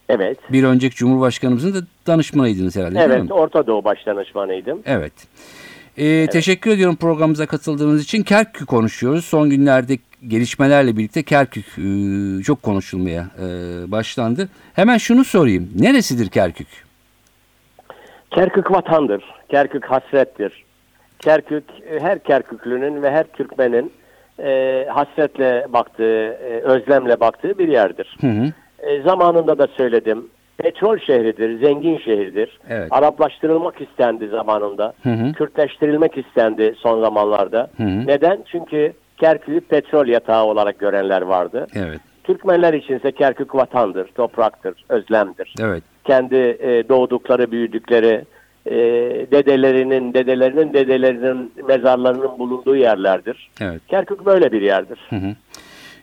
Evet. 0.08 0.38
bir 0.52 0.64
önceki 0.64 0.96
Cumhurbaşkanımızın 0.96 1.74
da 1.74 1.86
danışmanıydınız 2.06 2.76
herhalde 2.76 2.94
değil 2.94 3.08
mi? 3.08 3.14
Evet, 3.18 3.32
Orta 3.32 3.66
Doğu 3.66 3.84
Başdanışmanıydım. 3.84 4.82
Evet. 4.86 5.12
Ee, 5.96 6.26
Teşekkür 6.32 6.70
ediyorum 6.70 6.96
programımıza 6.96 7.46
katıldığınız 7.46 8.02
için. 8.02 8.22
Kerkük 8.22 8.68
konuşuyoruz. 8.68 9.24
Son 9.24 9.50
günlerde 9.50 9.98
gelişmelerle 10.28 10.96
birlikte 10.96 11.22
Kerkük 11.22 11.66
e, 11.78 12.42
çok 12.42 12.62
konuşulmaya 12.62 13.22
e, 13.38 13.46
başlandı. 13.92 14.48
Hemen 14.74 14.98
şunu 14.98 15.24
sorayım. 15.24 15.70
Neresidir 15.80 16.28
Kerkük? 16.28 16.68
Kerkük 18.30 18.70
vatandır. 18.70 19.24
Kerkük 19.48 19.84
hasrettir. 19.84 20.64
Kerkük 21.18 21.64
e, 21.90 22.00
her 22.00 22.18
Kerküklünün 22.18 23.02
ve 23.02 23.10
her 23.10 23.24
Türkmenin 23.24 23.92
e, 24.38 24.86
hasretle 24.90 25.66
baktığı, 25.68 26.24
e, 26.24 26.60
özlemle 26.62 27.20
baktığı 27.20 27.58
bir 27.58 27.68
yerdir. 27.68 28.16
Hı 28.20 28.26
hı. 28.26 28.52
E, 28.78 29.02
zamanında 29.02 29.58
da 29.58 29.66
söyledim. 29.66 30.26
Petrol 30.58 30.98
şehridir, 30.98 31.60
zengin 31.60 31.98
şehirdir. 31.98 32.60
Evet. 32.68 32.88
Araplaştırılmak 32.90 33.80
istendi 33.80 34.28
zamanında. 34.28 34.92
Hı 35.02 35.10
hı. 35.10 35.32
Kürtleştirilmek 35.32 36.18
istendi 36.18 36.74
son 36.78 37.00
zamanlarda. 37.00 37.70
Hı 37.76 37.82
hı. 37.82 38.06
Neden? 38.06 38.44
Çünkü 38.52 38.92
Kerkük'ü 39.22 39.60
petrol 39.60 40.06
yatağı 40.06 40.44
olarak 40.44 40.78
görenler 40.78 41.22
vardı. 41.22 41.66
Evet. 41.74 42.00
Türkmenler 42.24 42.74
içinse 42.74 43.12
Kerkük 43.12 43.54
vatandır, 43.54 44.06
topraktır, 44.06 44.84
özlemdir. 44.88 45.54
Evet. 45.60 45.82
Kendi 46.04 46.36
e, 46.36 46.88
doğdukları, 46.88 47.50
büyüdükleri, 47.52 48.24
e, 48.66 48.74
dedelerinin, 49.30 50.14
dedelerinin, 50.14 50.72
dedelerinin 50.72 51.52
mezarlarının 51.68 52.38
bulunduğu 52.38 52.76
yerlerdir. 52.76 53.50
Evet. 53.60 53.80
Kerkük 53.88 54.26
böyle 54.26 54.52
bir 54.52 54.62
yerdir. 54.62 54.98
Hı 55.10 55.16
hı. 55.16 55.34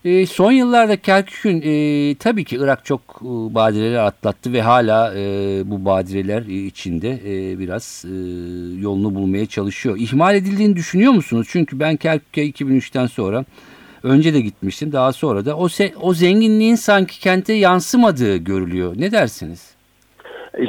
E, 0.06 0.25
son 0.25 0.51
yıllarda 0.51 0.98
Kerkük'ün 0.98 1.62
e, 1.65 2.15
tabii 2.15 2.44
ki 2.44 2.58
Irak 2.60 2.86
çok 2.86 3.01
e, 3.01 3.25
badireler 3.56 4.03
atlattı 4.03 4.53
ve 4.53 4.62
hala 4.62 5.13
e, 5.15 5.22
bu 5.65 5.86
badireler 5.86 6.41
e, 6.41 6.65
içinde 6.65 7.10
e, 7.10 7.60
biraz 7.60 8.06
e, 8.06 8.15
yolunu 8.82 9.15
bulmaya 9.15 9.46
çalışıyor. 9.46 9.98
İhmal 10.00 10.36
edildiğini 10.36 10.75
düşünüyor 10.75 11.12
musunuz? 11.12 11.48
Çünkü 11.51 11.79
ben 11.79 11.96
Kerkük'e 11.96 12.41
2003'ten 12.50 13.06
sonra 13.06 13.46
önce 14.03 14.34
de 14.34 14.41
gitmiştim. 14.41 14.91
Daha 14.91 15.13
sonra 15.13 15.46
da 15.46 15.58
o, 15.58 15.68
o 16.01 16.13
zenginliğin 16.13 16.75
sanki 16.75 17.20
kente 17.20 17.53
yansımadığı 17.53 18.38
görülüyor. 18.38 18.94
Ne 18.98 19.12
dersiniz? 19.12 19.75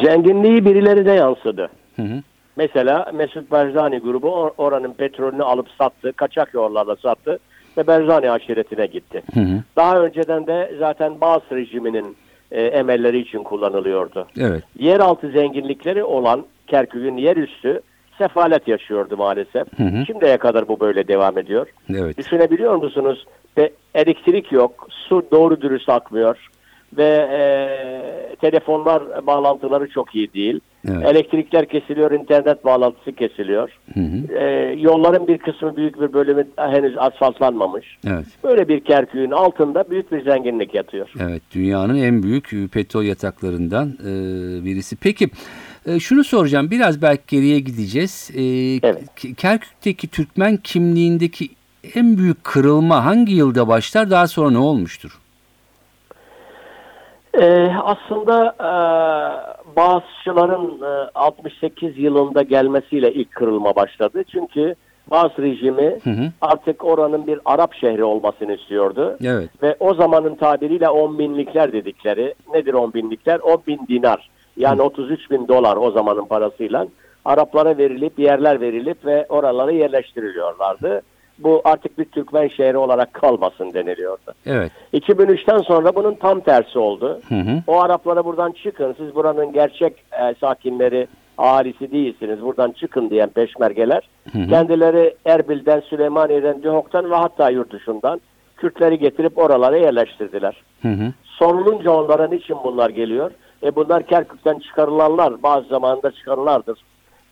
Zenginliği 0.04 0.64
birileri 0.64 1.06
de 1.06 1.12
yansıdı. 1.12 1.70
Hı 1.96 2.02
hı. 2.02 2.22
Mesela 2.56 3.12
Mesut 3.14 3.50
Barzani 3.50 3.98
grubu 3.98 4.28
or- 4.28 4.52
oranın 4.58 4.92
petrolünü 4.92 5.42
alıp 5.42 5.66
sattı, 5.78 6.12
kaçak 6.12 6.54
yollarla 6.54 6.96
sattı 6.96 7.38
ve 7.80 7.86
Barzani 7.86 8.30
aşiretine 8.30 8.86
gitti. 8.86 9.22
Hı 9.34 9.40
hı. 9.40 9.62
Daha 9.76 10.00
önceden 10.00 10.46
de 10.46 10.72
zaten 10.78 11.20
Bağız 11.20 11.42
rejiminin 11.52 12.16
e, 12.50 12.62
emelleri 12.62 13.18
için 13.18 13.42
kullanılıyordu. 13.42 14.26
Evet. 14.40 14.62
Yeraltı 14.78 15.30
zenginlikleri 15.30 16.04
olan 16.04 16.44
Kerkük'ün 16.66 17.16
yerüstü 17.16 17.80
sefalet 18.18 18.68
yaşıyordu 18.68 19.16
maalesef. 19.16 19.78
Hı 19.78 19.82
hı. 19.82 20.06
Şimdiye 20.06 20.36
kadar 20.36 20.68
bu 20.68 20.80
böyle 20.80 21.08
devam 21.08 21.38
ediyor. 21.38 21.66
Evet. 21.94 22.18
Düşünebiliyor 22.18 22.76
musunuz? 22.76 23.26
Ve 23.58 23.70
elektrik 23.94 24.52
yok, 24.52 24.86
su 24.90 25.22
doğru 25.32 25.60
dürüst 25.60 25.88
akmıyor 25.88 26.48
ve 26.96 27.28
e, 27.32 28.36
telefonlar 28.36 29.26
bağlantıları 29.26 29.88
çok 29.88 30.14
iyi 30.14 30.32
değil. 30.32 30.60
Evet. 30.88 31.06
Elektrikler 31.06 31.68
kesiliyor, 31.68 32.10
internet 32.10 32.64
bağlantısı 32.64 33.12
kesiliyor. 33.12 33.70
Hı 33.94 34.00
hı. 34.00 34.34
E, 34.38 34.74
yolların 34.80 35.28
bir 35.28 35.38
kısmı 35.38 35.76
büyük 35.76 36.00
bir 36.00 36.12
bölümü 36.12 36.46
henüz 36.56 36.98
asfaltlanmamış. 36.98 37.98
Evet. 38.06 38.26
Böyle 38.44 38.68
bir 38.68 38.80
Kerkük'ün 38.80 39.30
altında 39.30 39.90
büyük 39.90 40.12
bir 40.12 40.24
zenginlik 40.24 40.74
yatıyor. 40.74 41.12
Evet, 41.20 41.42
dünyanın 41.54 41.96
en 41.96 42.22
büyük 42.22 42.72
petrol 42.72 43.02
yataklarından 43.02 43.88
e, 43.88 44.10
birisi. 44.64 44.96
Peki, 44.96 45.28
e, 45.86 46.00
şunu 46.00 46.24
soracağım. 46.24 46.70
Biraz 46.70 47.02
belki 47.02 47.22
geriye 47.36 47.60
gideceğiz. 47.60 48.30
E, 48.36 48.42
Evet. 48.88 49.36
Kerkük'teki 49.36 50.08
Türkmen 50.08 50.56
kimliğindeki 50.56 51.48
en 51.94 52.18
büyük 52.18 52.44
kırılma 52.44 53.04
hangi 53.04 53.34
yılda 53.34 53.68
başlar? 53.68 54.10
Daha 54.10 54.26
sonra 54.26 54.50
ne 54.50 54.58
olmuştur? 54.58 55.18
Ee, 57.34 57.72
aslında 57.84 58.54
e, 58.60 58.70
Bağızçıların 59.76 60.82
e, 60.82 61.10
68 61.14 61.98
yılında 61.98 62.42
gelmesiyle 62.42 63.12
ilk 63.12 63.32
kırılma 63.32 63.76
başladı. 63.76 64.24
Çünkü 64.32 64.74
Bağız 65.10 65.32
rejimi 65.38 65.98
Hı 66.04 66.10
hı. 66.10 66.32
artık 66.40 66.84
oranın 66.84 67.26
bir 67.26 67.40
Arap 67.44 67.74
şehri 67.74 68.04
olmasını 68.04 68.54
istiyordu. 68.54 69.16
Evet. 69.24 69.50
Ve 69.62 69.76
o 69.80 69.94
zamanın 69.94 70.34
tabiriyle 70.34 70.88
10 70.88 71.18
binlikler 71.18 71.72
dedikleri, 71.72 72.34
nedir 72.54 72.74
10 72.74 72.94
binlikler? 72.94 73.40
10 73.40 73.62
bin 73.66 73.80
dinar. 73.88 74.30
Yani 74.56 74.82
33 74.82 75.30
bin 75.30 75.48
dolar 75.48 75.76
o 75.76 75.90
zamanın 75.90 76.24
parasıyla 76.24 76.86
Araplara 77.24 77.78
verilip, 77.78 78.18
yerler 78.18 78.60
verilip 78.60 79.04
ve 79.04 79.26
oralara 79.28 79.70
yerleştiriliyorlardı. 79.70 81.02
Bu 81.42 81.62
artık 81.64 81.98
bir 81.98 82.04
Türkmen 82.04 82.48
şehri 82.48 82.76
olarak 82.76 83.14
kalmasın 83.14 83.72
deniliyordu. 83.72 84.32
Evet. 84.46 84.72
2003'ten 84.94 85.58
sonra 85.58 85.94
bunun 85.94 86.14
tam 86.14 86.40
tersi 86.40 86.78
oldu. 86.78 87.20
Hı 87.28 87.34
hı. 87.34 87.62
O 87.66 87.80
Araplara 87.80 88.24
buradan 88.24 88.52
çıkın, 88.52 88.94
siz 88.98 89.14
buranın 89.14 89.52
gerçek 89.52 89.92
e, 90.12 90.34
sakinleri, 90.40 91.08
ahalisi 91.38 91.92
değilsiniz, 91.92 92.42
buradan 92.42 92.70
çıkın 92.70 93.10
diyen 93.10 93.28
peşmergeler, 93.28 94.08
kendileri 94.32 95.14
Erbil'den, 95.24 95.80
Süleymaniye'den, 95.80 96.62
Duhok'tan 96.62 97.10
ve 97.10 97.14
hatta 97.14 97.50
yurt 97.50 97.72
dışından 97.72 98.20
Kürtleri 98.56 98.98
getirip 98.98 99.38
oralara 99.38 99.76
yerleştirdiler. 99.76 100.62
Hı 100.82 100.88
hı. 100.88 101.12
Sorulunca 101.24 101.90
onlara 101.90 102.28
niçin 102.28 102.56
bunlar 102.64 102.90
geliyor? 102.90 103.30
E 103.62 103.76
bunlar 103.76 104.02
Kerkük'ten 104.02 104.58
çıkarılanlar, 104.58 105.42
bazı 105.42 105.68
zamanında 105.68 106.10
çıkarılardır. 106.10 106.78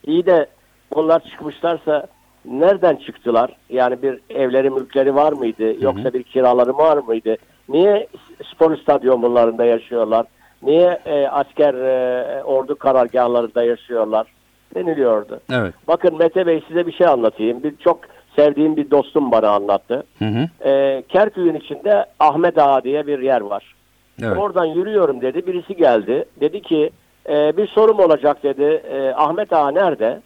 İyi 0.07 0.27
de 0.27 0.47
bunlar 0.95 1.21
çıkmışlarsa 1.21 2.07
nereden 2.45 2.97
çıktılar? 2.97 3.51
Yani 3.71 4.03
bir 4.03 4.21
evleri, 4.31 4.71
mülkleri 4.71 5.15
var 5.15 5.33
mıydı? 5.33 5.85
Yoksa 5.85 6.13
bir 6.13 6.23
kiraları 6.23 6.79
var 6.79 6.97
mıydı? 6.97 7.37
Niye 7.69 8.07
spor 8.55 8.77
stadyumlarında 8.77 9.65
yaşıyorlar? 9.65 10.27
Niye 10.63 10.99
e, 11.07 11.29
asker 11.29 11.75
e, 11.75 12.43
ordu 12.45 12.77
karargahlarında 12.77 13.63
yaşıyorlar? 13.63 14.27
Deniliyordu. 14.75 15.41
Evet. 15.53 15.75
Bakın 15.89 16.19
Mete 16.19 16.47
Bey 16.47 16.63
size 16.69 16.87
bir 16.87 16.93
şey 16.93 17.07
anlatayım. 17.07 17.63
Bir 17.63 17.77
çok 17.77 18.01
sevdiğim 18.37 18.77
bir 18.77 18.91
dostum 18.91 19.33
bana 19.33 19.49
anlattı. 19.49 20.05
Hı 20.19 20.25
hı. 20.25 20.69
E, 20.69 21.03
Kerkük'ün 21.09 21.55
içinde 21.55 22.07
Ahmet 22.21 22.59
Ağa 22.59 22.85
diye 22.85 23.07
bir 23.07 23.19
yer 23.19 23.41
var. 23.41 23.75
Evet. 24.23 24.39
Oradan 24.39 24.65
yürüyorum 24.65 25.21
dedi. 25.21 25.47
Birisi 25.47 25.77
geldi. 25.77 26.25
Dedi 26.41 26.63
ki 26.63 26.91
e, 27.29 27.57
bir 27.57 27.67
sorum 27.67 27.99
olacak 27.99 28.43
dedi. 28.43 28.83
E, 28.91 29.13
Ahmet 29.17 29.53
Ağa 29.53 29.71
nerede? 29.71 30.21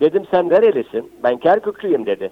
Dedim 0.00 0.22
sen 0.30 0.48
nerelisin? 0.48 1.12
Ben 1.22 1.36
Kerküklüyüm 1.36 2.06
dedi. 2.06 2.30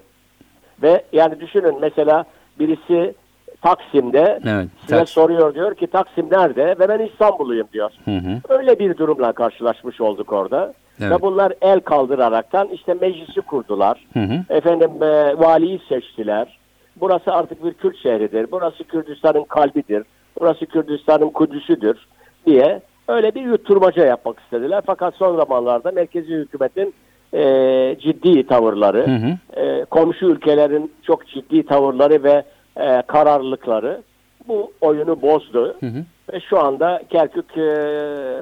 Ve 0.83 1.03
yani 1.13 1.39
düşünün 1.39 1.75
mesela 1.81 2.25
birisi 2.59 3.13
Taksim'de 3.61 4.39
Evet. 4.45 4.67
size 4.81 4.95
Taksim. 4.97 5.13
soruyor 5.13 5.53
diyor 5.53 5.75
ki 5.75 5.87
Taksim 5.87 6.27
nerede? 6.31 6.65
Ve 6.79 6.89
ben 6.89 6.99
İstanbulluyum 6.99 7.67
diyor. 7.73 7.91
Hı 8.05 8.11
hı. 8.11 8.41
Öyle 8.49 8.79
bir 8.79 8.97
durumla 8.97 9.31
karşılaşmış 9.33 10.01
olduk 10.01 10.33
orada. 10.33 10.73
Evet. 11.01 11.11
Ve 11.11 11.21
bunlar 11.21 11.53
el 11.61 11.79
kaldıraraktan 11.79 12.67
işte 12.67 12.93
meclisi 12.93 13.41
kurdular. 13.41 14.05
Hı 14.13 14.19
hı. 14.19 14.43
Efendim 14.57 15.03
e, 15.03 15.39
valiyi 15.39 15.81
seçtiler. 15.89 16.57
Burası 16.95 17.33
artık 17.33 17.63
bir 17.65 17.73
Kürt 17.73 17.97
şehridir. 17.97 18.51
Burası 18.51 18.83
Kürdistan'ın 18.83 19.43
kalbidir. 19.43 20.03
Burası 20.39 20.65
Kürdistan'ın 20.65 21.29
Kudüs'üdür 21.29 22.07
diye 22.45 22.81
öyle 23.07 23.35
bir 23.35 23.41
yutturmaca 23.41 24.05
yapmak 24.05 24.39
istediler. 24.39 24.83
Fakat 24.85 25.15
son 25.15 25.35
zamanlarda 25.37 25.91
merkezi 25.91 26.33
hükümetin 26.33 26.93
e, 27.33 27.97
ciddi 27.99 28.47
tavırları, 28.47 29.07
Hı 29.07 29.11
hı. 29.15 29.61
e, 29.61 29.85
komşu 29.85 30.25
ülkelerin 30.25 30.91
çok 31.03 31.27
ciddi 31.27 31.65
tavırları 31.65 32.23
ve 32.23 32.43
e, 32.77 33.01
kararlılıkları 33.07 34.01
bu 34.47 34.71
oyunu 34.81 35.21
bozdu. 35.21 35.75
Hı 35.79 35.85
hı. 35.85 36.03
Ve 36.33 36.39
şu 36.39 36.59
anda 36.59 37.01
Kerkük 37.09 37.57
e, 37.57 37.63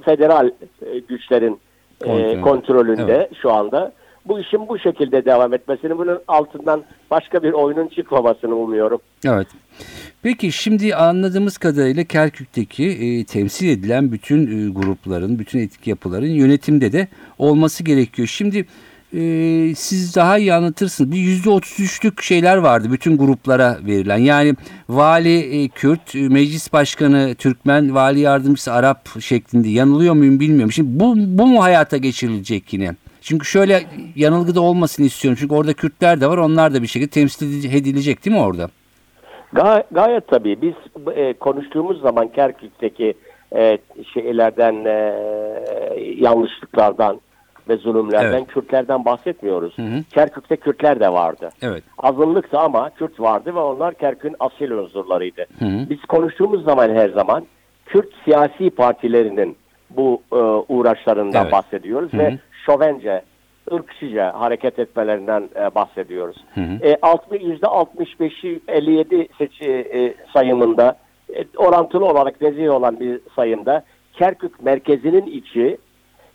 federal 0.05 0.49
e, 0.85 0.99
güçlerin 0.99 1.59
e, 2.01 2.05
Kontrolü. 2.07 2.41
kontrolünde 2.41 3.13
Evet. 3.15 3.29
şu 3.41 3.51
anda. 3.51 3.91
Bu 4.25 4.39
işin 4.39 4.67
bu 4.67 4.79
şekilde 4.79 5.25
devam 5.25 5.53
etmesini, 5.53 5.97
bunun 5.97 6.19
altından 6.27 6.83
başka 7.11 7.43
bir 7.43 7.51
oyunun 7.51 7.87
çıkmamasını 7.87 8.55
umuyorum. 8.55 8.99
Evet. 9.25 9.47
Peki 10.21 10.51
şimdi 10.51 10.95
anladığımız 10.95 11.57
kadarıyla 11.57 12.03
Kerkük'teki 12.03 12.85
e, 12.85 13.23
temsil 13.23 13.69
edilen 13.69 14.11
bütün 14.11 14.67
e, 14.67 14.71
grupların, 14.71 15.39
bütün 15.39 15.59
etki 15.59 15.89
yapıların 15.89 16.27
yönetimde 16.27 16.91
de 16.91 17.07
olması 17.37 17.83
gerekiyor. 17.83 18.27
Şimdi 18.27 18.65
e, 19.13 19.21
siz 19.75 20.15
daha 20.15 20.37
iyi 20.37 20.53
anlatırsınız. 20.53 21.11
Bir 21.11 21.17
yüzde 21.17 21.49
otuz 21.49 21.79
üçlük 21.79 22.21
şeyler 22.21 22.57
vardı 22.57 22.87
bütün 22.91 23.17
gruplara 23.17 23.77
verilen. 23.85 24.17
Yani 24.17 24.55
vali 24.89 25.63
e, 25.63 25.67
Kürt, 25.67 26.15
e, 26.15 26.19
meclis 26.29 26.73
başkanı 26.73 27.35
Türkmen, 27.35 27.95
vali 27.95 28.19
yardımcısı 28.19 28.73
Arap 28.73 29.21
şeklinde. 29.21 29.69
Yanılıyor 29.69 30.13
muyum 30.13 30.39
bilmiyorum. 30.39 30.71
Şimdi 30.71 30.99
bu, 30.99 31.15
bu 31.17 31.47
mu 31.47 31.63
hayata 31.63 31.97
geçirilecek 31.97 32.73
yine? 32.73 32.95
Çünkü 33.23 33.45
şöyle 33.45 33.83
yanılgıda 34.15 34.61
olmasını 34.61 35.05
istiyorum. 35.05 35.37
Çünkü 35.41 35.55
orada 35.55 35.73
Kürtler 35.73 36.21
de 36.21 36.27
var. 36.27 36.37
Onlar 36.37 36.73
da 36.73 36.81
bir 36.81 36.87
şekilde 36.87 37.09
temsil 37.09 37.65
edilecek 37.75 38.25
değil 38.25 38.35
mi 38.37 38.43
orada? 38.43 38.69
Gay- 39.53 39.83
gayet 39.91 40.27
tabii 40.27 40.61
biz 40.61 40.73
e, 41.15 41.33
konuştuğumuz 41.33 42.01
zaman 42.01 42.27
Kerkük'teki 42.27 43.13
e, 43.55 43.77
şeylerden 44.13 44.85
e, 44.85 45.13
yanlışlıklardan 46.17 47.19
ve 47.69 47.77
zulümlerden 47.77 48.37
Evet. 48.37 48.47
Kürtlerden 48.47 49.05
bahsetmiyoruz. 49.05 49.77
Hı 49.77 49.81
hı. 49.81 50.03
Kerkük'te 50.13 50.55
Kürtler 50.55 50.99
de 50.99 51.09
vardı. 51.13 51.49
Evet. 51.61 51.83
Azınlıktı 51.97 52.59
ama 52.59 52.89
Kürt 52.89 53.19
vardı 53.19 53.55
ve 53.55 53.59
onlar 53.59 53.93
Kerkük'ün 53.93 54.35
asil 54.39 54.71
unsurlarıydı. 54.71 55.45
Hı 55.59 55.65
hı. 55.65 55.89
Biz 55.89 56.01
konuştuğumuz 56.01 56.63
zaman 56.63 56.89
her 56.89 57.09
zaman 57.09 57.45
Kürt 57.85 58.09
siyasi 58.25 58.69
partilerinin 58.69 59.57
bu 59.97 60.21
e, 60.31 60.35
uğraşlarından 60.73 61.43
Evet. 61.43 61.51
bahsediyoruz 61.51 62.13
Hı 62.13 62.17
ve 62.17 62.31
hı. 62.31 62.37
şovence, 62.65 63.21
ırkçıca 63.71 64.33
hareket 64.39 64.79
etmelerinden 64.79 65.49
e, 65.55 65.75
bahsediyoruz. 65.75 66.37
Hı 66.55 66.61
hı. 66.61 66.87
E, 66.87 66.97
60 67.01 67.41
%65'i 67.41 68.59
57 68.67 69.27
seçi 69.37 69.71
e, 69.71 70.13
sayımında 70.33 70.95
e, 71.35 71.45
orantılı 71.57 72.05
olarak 72.05 72.41
nezih 72.41 72.71
olan 72.71 72.99
bir 72.99 73.19
sayımda 73.35 73.83
Kerkük 74.13 74.63
merkezinin 74.63 75.25
içi 75.25 75.77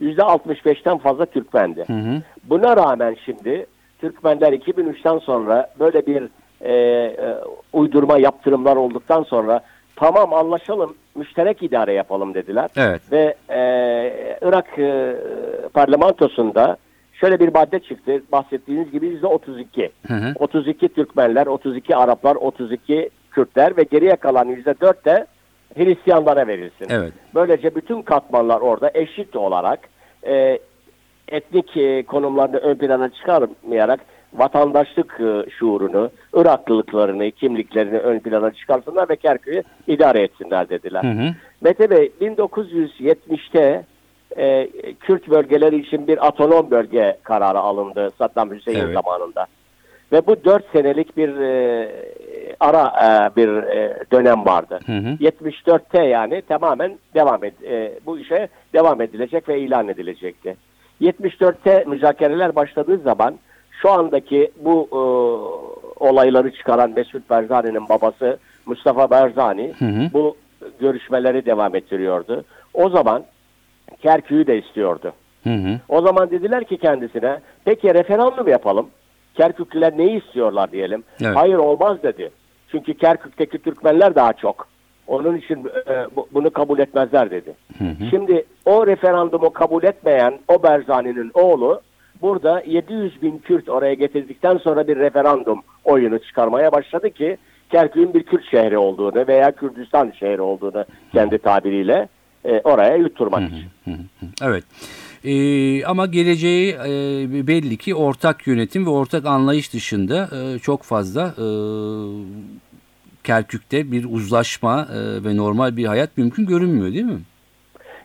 %65'ten 0.01 0.99
fazla 0.99 1.27
Türkmendi. 1.27 1.85
Hı 1.87 1.92
hı. 1.92 2.23
Buna 2.44 2.77
rağmen 2.77 3.16
şimdi 3.25 3.66
Türkmenler 3.99 4.53
2003'ten 4.53 5.18
sonra 5.18 5.71
böyle 5.79 6.07
bir 6.07 6.29
e, 6.61 6.73
e, 6.73 7.37
uydurma 7.73 8.18
yaptırımlar 8.18 8.77
olduktan 8.77 9.23
sonra 9.23 9.61
tamam 9.97 10.35
anlaşalım 10.35 10.94
müşterek 11.18 11.62
idare 11.62 11.92
yapalım 11.92 12.35
dediler. 12.35 12.70
Evet. 12.76 13.12
Ve 13.12 13.35
e, 13.50 13.61
Irak 14.42 14.78
e, 14.78 15.16
parlamentosunda 15.74 16.76
şöyle 17.12 17.40
bir 17.40 17.48
madde 17.48 17.78
çıktı 17.78 18.22
bahsettiğiniz 18.33 18.90
gibi 18.90 19.07
%32. 19.07 19.90
Hı 20.09 20.14
hı. 20.14 20.33
32 20.35 20.88
Türkmenler, 20.88 21.46
32 21.46 21.96
Araplar, 21.96 22.37
32 22.37 23.11
Kürtler 23.31 23.76
ve 23.76 23.83
geriye 23.83 24.16
kalan 24.16 24.48
%4 24.48 25.04
de 25.04 25.26
Hristiyanlara 25.76 26.46
verilsin. 26.46 26.87
Evet. 26.90 27.12
Böylece 27.35 27.74
bütün 27.74 28.02
katmanlar 28.02 28.61
orada 28.61 28.90
eşit 28.94 29.37
olarak 29.37 29.81
e, 30.26 30.59
etnik 31.28 31.76
e, 31.76 32.02
konumlarını 32.02 32.57
ön 32.57 32.74
plana 32.74 33.09
çıkarmayarak 33.09 34.00
vatandaşlık 34.33 35.21
e, 35.21 35.51
şuurunu, 35.51 36.11
Iraklılıklarını, 36.37 37.31
kimliklerini 37.31 37.99
ön 37.99 38.19
plana 38.19 38.51
çıkarsınlar 38.51 39.09
ve 39.09 39.17
Kerkük'ü 39.17 39.62
idare 39.87 40.23
etsinler 40.23 40.69
dediler. 40.69 41.05
Hı 41.05 41.23
hı. 41.23 41.35
Mete 41.61 41.91
Bey 41.91 42.12
1970'te 42.21 43.85
e, 44.37 44.69
Kürt 45.01 45.29
bölgeleri 45.29 45.79
için 45.79 46.07
bir 46.07 46.19
otonom 46.19 46.71
bölge 46.71 47.17
kararı 47.23 47.59
alındı 47.59 48.11
Saddam 48.19 48.51
Hüseyin 48.51 48.79
Evet. 48.79 48.95
zamanında. 48.95 49.47
Ve 50.12 50.27
bu 50.27 50.45
dört 50.45 50.64
senelik 50.73 51.17
bir 51.17 51.37
e, 51.41 51.88
ara 52.61 52.85
e, 52.87 53.37
bir 53.37 53.49
e, 53.49 53.97
dönem 54.12 54.45
vardı. 54.45 54.81
Hı 54.87 54.93
hı. 54.93 55.09
74'te 55.21 56.05
yani 56.05 56.43
tamamen 56.43 56.99
devam 57.14 57.45
ed 57.45 57.62
e, 57.62 57.93
bu 58.07 58.19
işe 58.19 58.49
devam 58.75 59.01
edilecek 59.01 59.49
ve 59.49 59.61
ilan 59.61 59.88
edilecekti. 59.88 60.57
74'te 61.01 61.85
müzakereler 61.87 62.57
başladığı 62.57 62.99
zaman 62.99 63.38
şu 63.83 63.91
andaki 63.91 64.51
bu 64.61 64.88
e, 64.93 65.01
olayları 66.05 66.53
çıkaran 66.55 66.91
Mesut 66.91 67.31
Barzani'nin 67.31 67.88
babası 67.88 68.38
Mustafa 68.67 69.11
Barzani 69.11 69.73
Hı 69.79 69.85
hı. 69.85 70.11
bu 70.12 70.37
görüşmeleri 70.81 71.47
devam 71.47 71.75
ettiriyordu. 71.77 72.45
O 72.75 72.88
zaman 72.91 73.25
Kerkük'ü 74.03 74.47
de 74.47 74.59
istiyordu. 74.59 75.12
Hı 75.45 75.51
hı. 75.55 75.79
O 75.88 76.03
zaman 76.03 76.31
dediler 76.31 76.64
ki 76.64 76.77
kendisine 76.79 77.41
peki 77.64 77.95
referandum 77.95 78.49
yapalım. 78.49 78.87
Kerküklüler 79.35 79.99
neyi 79.99 80.25
istiyorlar 80.25 80.73
diyelim. 80.73 81.05
Evet. 81.23 81.37
Hayır 81.37 81.55
olmaz 81.55 82.03
dedi. 82.03 82.31
Çünkü 82.71 82.95
Kerkük'teki 82.95 83.59
Türkmenler 83.59 84.14
daha 84.14 84.33
çok. 84.33 84.69
Onun 85.07 85.37
için 85.37 85.71
e, 85.88 86.07
bu- 86.17 86.29
bunu 86.33 86.51
kabul 86.51 86.79
etmezler 86.79 87.31
dedi. 87.31 87.55
Hı 87.79 87.85
hı. 87.85 88.11
Şimdi 88.11 88.45
o 88.64 88.87
referandumu 88.87 89.53
kabul 89.53 89.83
etmeyen 89.85 90.38
o 90.49 90.62
Berzani'nin 90.62 91.31
oğlu 91.35 91.81
burada 92.22 92.62
700 92.66 93.22
bin 93.22 93.38
Kürt 93.38 93.68
oraya 93.68 93.94
getirdikten 93.94 94.59
sonra 94.59 94.88
bir 94.88 94.96
referandum 94.96 95.62
oyunu 95.85 96.18
çıkarmaya 96.18 96.72
başladı 96.72 97.11
ki 97.11 97.37
Kerkük'ün 97.70 98.14
bir 98.14 98.22
Kürt 98.22 98.50
şehri 98.50 98.78
olduğunu 98.78 99.26
veya 99.28 99.52
Kürdistan 99.52 100.12
şehri 100.18 100.40
olduğunu 100.40 100.85
kendi 101.12 101.38
tabiriyle 101.38 102.09
e, 102.44 102.61
oraya 102.64 102.96
yutturmak 102.96 103.42
için. 103.42 103.96
Evet. 104.42 104.64
Ee, 105.24 105.85
ama 105.85 106.07
geleceği 106.07 106.72
e, 106.72 107.46
belli 107.46 107.76
ki 107.76 107.94
ortak 107.94 108.46
yönetim 108.46 108.87
ve 108.87 108.90
ortak 108.90 109.26
anlayış 109.26 109.72
dışında 109.72 110.31
e, 110.37 110.59
çok 110.59 110.83
fazla 110.83 111.35
e, 111.38 111.46
Kerkük'te 113.24 113.92
bir 113.92 114.04
uzlaşma 114.04 114.88
e, 114.92 115.24
ve 115.24 115.37
normal 115.37 115.76
bir 115.76 115.85
hayat 115.85 116.18
mümkün 116.18 116.46
görünmüyor 116.46 116.92
değil 116.92 117.04
mi? 117.04 117.20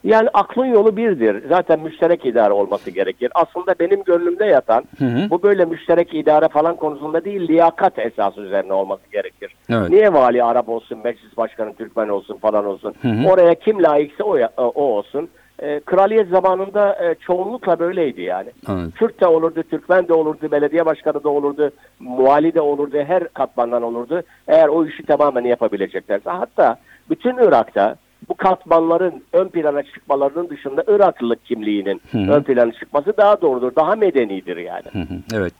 Yani 0.03 0.29
aklın 0.33 0.65
yolu 0.65 0.97
birdir. 0.97 1.43
Zaten 1.49 1.79
müşterek 1.79 2.25
idare 2.25 2.53
olması 2.53 2.91
gerekir. 2.91 3.31
Aslında 3.35 3.75
benim 3.79 4.03
gönlümde 4.03 4.45
yatan 4.45 4.83
hı. 4.97 5.29
bu 5.29 5.43
böyle 5.43 5.65
müşterek 5.65 6.13
idare 6.13 6.47
falan 6.47 6.75
konusunda 6.75 7.25
değil 7.25 7.47
liyakat 7.47 7.99
esası 7.99 8.41
üzerine 8.41 8.73
olması 8.73 9.01
gerekir. 9.11 9.55
Evet. 9.69 9.89
Niye 9.89 10.13
vali 10.13 10.43
Arap 10.43 10.69
olsun, 10.69 10.99
meclis 11.03 11.37
başkanı 11.37 11.73
Türkmen 11.73 12.09
olsun 12.09 12.37
falan 12.37 12.65
olsun. 12.65 12.95
Hı 13.01 13.07
hı. 13.07 13.29
Oraya 13.29 13.55
kim 13.55 13.83
layıksa 13.83 14.23
o, 14.23 14.37
o 14.57 14.81
olsun. 14.81 15.29
E, 15.59 15.79
kraliyet 15.79 16.29
zamanında 16.29 16.95
e, 17.05 17.15
çoğunlukla 17.15 17.79
böyleydi 17.79 18.21
yani. 18.21 18.49
Anladım. 18.67 18.91
Kürt 18.91 19.21
de 19.21 19.27
olurdu, 19.27 19.63
Türkmen 19.63 20.07
de 20.07 20.13
olurdu, 20.13 20.51
belediye 20.51 20.85
başkanı 20.85 21.23
da 21.23 21.29
olurdu, 21.29 21.71
muali 21.99 22.53
de 22.53 22.61
olurdu, 22.61 22.97
her 23.07 23.27
katmandan 23.27 23.83
olurdu. 23.83 24.21
Eğer 24.47 24.67
o 24.67 24.85
işi 24.85 25.03
tamamen 25.03 25.43
yapabileceklerse. 25.43 26.29
Hatta 26.29 26.77
bütün 27.09 27.37
Irak'ta 27.37 27.95
bu 28.29 28.35
katmanların 28.35 29.23
ön 29.33 29.47
plana 29.47 29.83
çıkmalarının 29.83 30.49
dışında 30.49 30.83
Iraklılık 30.95 31.45
kimliğinin 31.45 32.01
ön 32.13 32.43
plana 32.43 32.71
çıkması 32.71 33.13
daha 33.17 33.41
doğrudur, 33.41 33.75
daha 33.75 33.95
medenidir 33.95 34.57
yani. 34.57 34.83
Hı 34.91 34.99
hı, 34.99 35.17
Evet. 35.33 35.53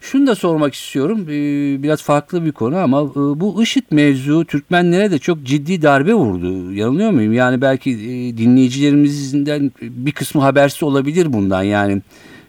Şunu 0.00 0.26
da 0.26 0.34
sormak 0.34 0.74
istiyorum. 0.74 1.26
Ee, 1.28 1.82
Biraz 1.82 2.02
farklı 2.02 2.44
bir 2.44 2.52
konu 2.52 2.76
ama 2.76 3.00
e, 3.00 3.40
bu 3.40 3.62
IŞİD 3.62 3.84
mevzu 3.90 4.44
Türkmenlere 4.44 5.10
de 5.10 5.18
çok 5.18 5.42
ciddi 5.42 5.82
darbe 5.82 6.14
vurdu. 6.14 6.72
Yanılıyor 6.72 7.10
muyum? 7.10 7.32
Yani 7.32 7.60
belki 7.60 7.90
e, 7.90 8.36
dinleyicilerimizden 8.36 9.70
bir 9.82 10.12
kısmı 10.12 10.42
habersiz 10.42 10.82
olabilir 10.82 11.32
bundan. 11.32 11.62
Yani 11.62 12.02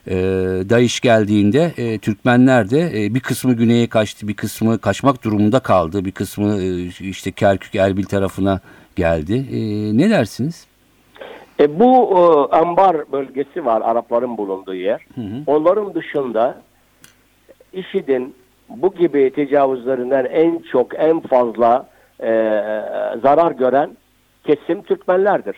e, 0.07 0.15
DAEŞ 0.69 0.99
geldiğinde 0.99 1.71
e, 1.77 1.97
Türkmenler 1.97 2.69
de 2.69 3.05
e, 3.05 3.15
bir 3.15 3.19
kısmı 3.19 3.53
güneye 3.53 3.87
kaçtı, 3.87 4.27
bir 4.27 4.33
kısmı 4.33 4.79
kaçmak 4.79 5.23
durumunda 5.23 5.59
kaldı, 5.59 6.05
bir 6.05 6.11
kısmı 6.11 6.61
e, 6.61 6.85
işte 7.09 7.31
Kerkük, 7.31 7.75
Erbil 7.75 8.03
tarafına 8.03 8.59
geldi. 8.99 9.35
E, 9.51 9.59
ne 9.97 10.09
dersiniz? 10.09 10.67
E, 11.59 11.79
bu 11.79 11.91
e, 11.91 12.55
ambar 12.55 13.11
bölgesi 13.11 13.65
var 13.65 13.81
Arapların 13.81 14.37
bulunduğu 14.37 14.75
yer. 14.75 15.05
Onların 15.47 15.93
dışında 15.93 16.61
IŞİD'in 17.73 18.35
bu 18.69 18.93
gibi 18.93 19.31
tecavüzlerinden 19.35 20.25
en 20.25 20.59
çok 20.71 20.99
en 20.99 21.19
fazla 21.19 21.89
e, 22.19 22.29
zarar 23.23 23.51
gören 23.51 23.97
kesim 24.43 24.81
Türkmenlerdir. 24.83 25.55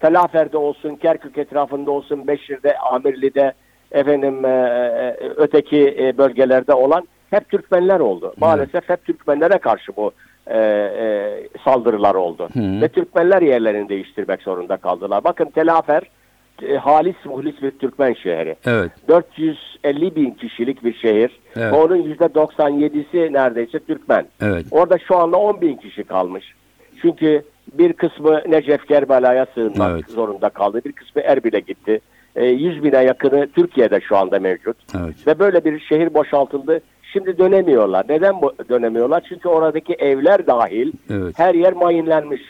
Telafer'de 0.00 0.56
olsun, 0.56 0.96
Kerkük 0.96 1.38
etrafında 1.38 1.90
olsun, 1.90 2.26
Beşir'de, 2.26 2.78
Amirli'de, 2.78 3.52
efendim 3.92 4.44
e, 4.44 4.48
e, 4.48 5.16
öteki 5.36 5.96
e, 6.00 6.18
bölgelerde 6.18 6.74
olan 6.74 7.08
hep 7.30 7.48
Türkmenler 7.48 8.00
oldu. 8.00 8.34
Maalesef 8.36 8.88
hep 8.88 9.04
Türkmenlere 9.04 9.58
karşı 9.58 9.96
bu 9.96 10.12
e, 10.46 10.58
e, 10.58 11.48
saldırılar 11.64 12.14
oldu. 12.14 12.48
Hı. 12.52 12.80
Ve 12.80 12.88
Türkmenler 12.88 13.42
yerlerini 13.42 13.88
değiştirmek 13.88 14.42
zorunda 14.42 14.76
kaldılar. 14.76 15.24
Bakın 15.24 15.44
Telafer 15.44 16.02
e, 16.62 16.76
halis 16.76 17.16
muhlis 17.24 17.62
bir 17.62 17.70
Türkmen 17.70 18.12
şehri. 18.12 18.56
Evet. 18.66 18.90
450 19.08 20.16
bin 20.16 20.30
kişilik 20.30 20.84
bir 20.84 20.94
şehir. 20.94 21.40
Evet. 21.56 21.72
Onun 21.72 22.14
%97'si 22.14 23.32
neredeyse 23.32 23.78
Türkmen. 23.78 24.26
Evet. 24.42 24.66
Orada 24.70 24.98
şu 24.98 25.16
anda 25.16 25.36
10 25.36 25.60
bin 25.60 25.76
kişi 25.76 26.04
kalmış. 26.04 26.44
Çünkü 27.02 27.42
bir 27.72 27.92
kısmı 27.92 28.42
Necef 28.48 28.86
Kerbela'ya 28.88 29.46
sığınmak 29.54 29.90
Evet. 29.90 30.10
zorunda 30.10 30.48
kaldı. 30.48 30.80
Bir 30.84 30.92
kısmı 30.92 31.22
Erbil'e 31.22 31.60
gitti. 31.60 32.00
E, 32.36 32.44
100 32.46 32.84
bine 32.84 33.04
yakını 33.04 33.48
Türkiye'de 33.50 34.00
şu 34.00 34.16
anda 34.16 34.38
mevcut. 34.38 34.76
Evet. 34.98 35.26
Ve 35.26 35.38
böyle 35.38 35.64
bir 35.64 35.80
şehir 35.80 36.14
boşaltıldı. 36.14 36.80
Şimdi 37.12 37.38
dönemiyorlar. 37.38 38.06
Neden 38.08 38.42
bu 38.42 38.52
dönemiyorlar? 38.68 39.22
Çünkü 39.28 39.48
oradaki 39.48 39.92
evler 39.94 40.46
dahil 40.46 40.92
Evet. 41.10 41.38
her 41.38 41.54
yer 41.54 41.72
mayınlanmış. 41.72 42.40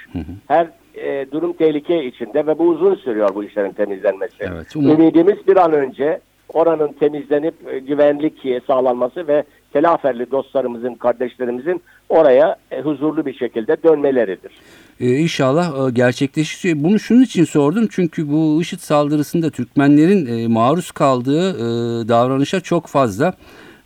Her 0.48 0.68
e, 0.94 1.26
durum 1.32 1.52
tehlike 1.52 2.04
içinde 2.04 2.46
ve 2.46 2.58
bu 2.58 2.64
uzun 2.64 2.94
sürüyor 2.94 3.34
bu 3.34 3.44
işlerin 3.44 3.72
temizlenmesi. 3.72 4.34
Evet, 4.40 4.76
umut- 4.76 4.92
Ümidimiz 5.00 5.46
bir 5.48 5.56
an 5.56 5.72
önce 5.72 6.20
oranın 6.48 6.92
temizlenip 6.92 7.54
e, 7.72 7.78
güvenlik 7.78 8.64
sağlanması 8.66 9.28
ve 9.28 9.44
telaferli 9.72 10.30
dostlarımızın, 10.30 10.94
kardeşlerimizin 10.94 11.82
oraya 12.08 12.56
e, 12.70 12.80
huzurlu 12.80 13.26
bir 13.26 13.34
şekilde 13.34 13.76
dönmeleridir. 13.82 14.52
Ee, 15.00 15.06
inşallah 15.16 15.88
e, 15.88 15.90
gerçekleşir. 15.90 16.84
Bunu 16.84 16.98
şunun 16.98 17.22
için 17.22 17.44
sordum 17.44 17.86
çünkü 17.90 18.32
bu 18.32 18.62
IŞİD 18.62 18.78
saldırısında 18.78 19.50
Türkmenlerin 19.50 20.26
e, 20.26 20.48
maruz 20.48 20.90
kaldığı 20.90 21.50
e, 21.50 22.08
davranışa 22.08 22.60
çok 22.60 22.86
fazla 22.86 23.34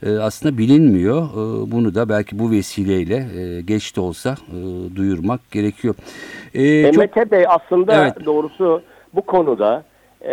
aslında 0.09 0.59
bilinmiyor. 0.59 1.23
E, 1.23 1.71
bunu 1.73 1.95
da 1.95 2.09
belki 2.09 2.39
bu 2.39 2.51
vesileyle 2.51 3.17
e, 3.41 3.61
geç 3.61 3.97
de 3.97 4.01
olsa 4.01 4.35
e, 4.49 4.57
duyurmak 4.97 5.51
gerekiyor. 5.51 5.95
E, 6.55 6.63
E, 6.63 6.93
çok- 6.93 6.99
Mete 6.99 7.31
Bey 7.31 7.45
aslında 7.49 8.03
Evet. 8.05 8.27
doğrusu 8.27 8.83
bu 9.15 9.23
konuda 9.23 9.85
e, 10.23 10.33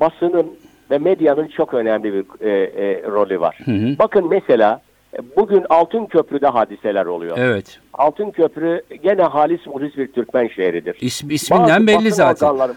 basının 0.00 0.46
ve 0.90 0.98
medyanın 0.98 1.48
çok 1.48 1.74
önemli 1.74 2.12
bir 2.14 2.46
e, 2.46 2.50
e, 2.50 3.02
rolü 3.10 3.40
var. 3.40 3.58
hı. 3.64 3.98
Bakın 3.98 4.28
mesela 4.30 4.80
bugün 5.36 5.64
Altın 5.70 6.06
Köprü'de 6.06 6.46
hadiseler 6.46 7.06
oluyor. 7.06 7.38
evet. 7.40 7.78
Altın 7.94 8.30
Köprü 8.30 8.82
gene 9.02 9.22
halis 9.22 9.66
muhlis 9.66 9.96
bir 9.96 10.06
Türkmen 10.12 10.48
şehridir. 10.48 10.96
İsm, 11.00 11.30
isminden 11.30 11.86
Bazı 11.86 11.86
belli 11.86 12.12
zaten. 12.12 12.46
organları- 12.46 12.74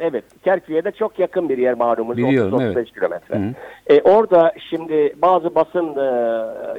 Evet, 0.00 0.24
Kerkük'e 0.44 0.84
de 0.84 0.92
çok 0.92 1.18
yakın 1.18 1.48
bir 1.48 1.58
yer 1.58 1.74
malumunuz. 1.74 2.16
Biliyorum, 2.16 2.58
30-35 2.58 2.72
evet. 2.72 2.94
kilometre. 2.94 3.34
Hı. 3.34 3.54
E, 3.86 4.00
orada 4.02 4.52
şimdi 4.70 5.14
bazı 5.22 5.54
basın 5.54 5.96
e, 5.96 6.04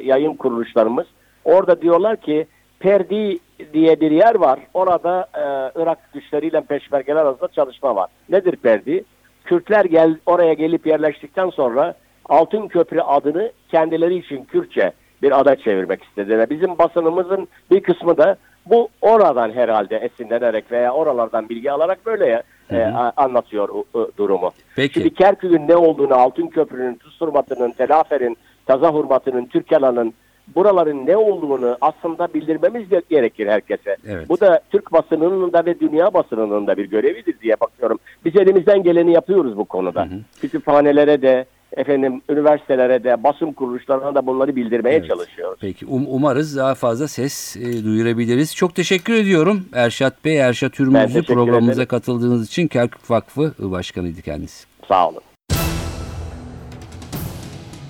yayın 0.04 0.34
kuruluşlarımız 0.34 1.08
orada 1.46 1.82
diyorlar 1.82 2.18
ki 2.18 2.48
Perdi 2.80 3.38
diye 3.74 4.00
bir 4.00 4.12
yer 4.12 4.36
var. 4.36 4.60
Orada 4.74 5.28
e, 5.34 5.44
Irak 5.82 6.14
güçleriyle 6.14 6.62
peşmergeler 6.62 7.22
arasında 7.22 7.48
çalışma 7.48 7.96
var. 7.96 8.10
Nedir 8.30 8.56
Perdi? 8.56 9.04
Kürtler 9.46 9.86
gel 9.86 10.18
oraya 10.26 10.54
gelip 10.54 10.88
yerleştikten 10.88 11.50
sonra 11.50 11.94
Altın 12.26 12.68
Köprü 12.68 13.02
adını 13.02 13.52
kendileri 13.72 14.16
için 14.18 14.44
Kürtçe 14.44 14.92
bir 15.22 15.40
ada 15.40 15.56
çevirmek 15.56 16.04
istediler. 16.04 16.50
Bizim 16.50 16.78
basınımızın 16.78 17.48
bir 17.72 17.84
kısmı 17.84 18.18
da 18.18 18.38
bu 18.66 18.90
oradan 19.02 19.52
herhalde 19.52 19.98
esinlenerek 19.98 20.72
veya 20.72 20.94
oralardan 20.94 21.50
bilgi 21.50 21.72
alarak 21.72 22.06
böyle 22.06 22.44
e, 22.72 22.84
anlatıyor 23.18 23.70
o- 23.70 23.84
o 24.00 24.08
durumu. 24.18 24.52
Peki. 24.76 24.94
Şimdi 24.94 25.14
Kerkük'ün 25.14 25.68
ne 25.68 25.76
olduğunu, 25.76 26.14
Altın 26.16 26.48
Köprü'nün, 26.48 26.96
Tuz 26.96 27.22
Hurmatı'nın, 27.22 27.72
Telafer'in, 27.72 28.38
Taza 28.66 28.94
Hurmatı'nın, 28.94 29.46
Türkelan'ın 29.46 30.14
buraların 30.56 31.06
ne 31.08 31.18
olduğunu 31.18 31.78
aslında 31.82 32.34
bildirmemiz 32.34 32.90
gerekir 33.10 33.48
herkese. 33.48 33.96
Evet. 34.08 34.30
Bu 34.30 34.40
da 34.40 34.60
Türk 34.72 34.92
basınının 34.94 35.54
da 35.54 35.66
ve 35.66 35.80
dünya 35.80 36.14
basınının 36.14 36.68
da 36.68 36.78
bir 36.78 36.86
görevidir 36.90 37.40
diye 37.40 37.56
bakıyorum. 37.62 38.00
Biz 38.26 38.36
elimizden 38.36 38.84
geleni 38.84 39.12
yapıyoruz 39.14 39.58
bu 39.58 39.66
konuda. 39.66 40.08
Kütüphanelere 40.42 41.22
de, 41.22 41.46
efendim 41.78 42.22
üniversitelere 42.30 43.04
de, 43.04 43.24
basın 43.24 43.52
kuruluşlarına 43.52 44.16
da 44.16 44.26
bunları 44.28 44.56
bildirmeye 44.56 44.96
Evet. 44.98 45.08
çalışıyoruz. 45.08 45.58
Peki 45.62 45.86
um- 45.86 46.06
umarız 46.08 46.58
daha 46.58 46.76
fazla 46.76 47.08
ses 47.08 47.58
e, 47.58 47.84
duyurabiliriz. 47.84 48.56
Çok 48.56 48.76
teşekkür 48.76 49.14
ediyorum 49.14 49.66
Erşat 49.74 50.26
Bey, 50.26 50.38
Erşat 50.38 50.80
Hürmüzlü 50.80 51.24
programımıza 51.24 51.72
ederim. 51.74 51.88
katıldığınız 51.88 52.48
için 52.48 52.68
Kerkük 52.68 53.12
Vakfı 53.12 53.54
Başkanıydı 53.60 54.22
kendisi. 54.22 54.66
Sağ 54.88 55.10
olun. 55.10 55.22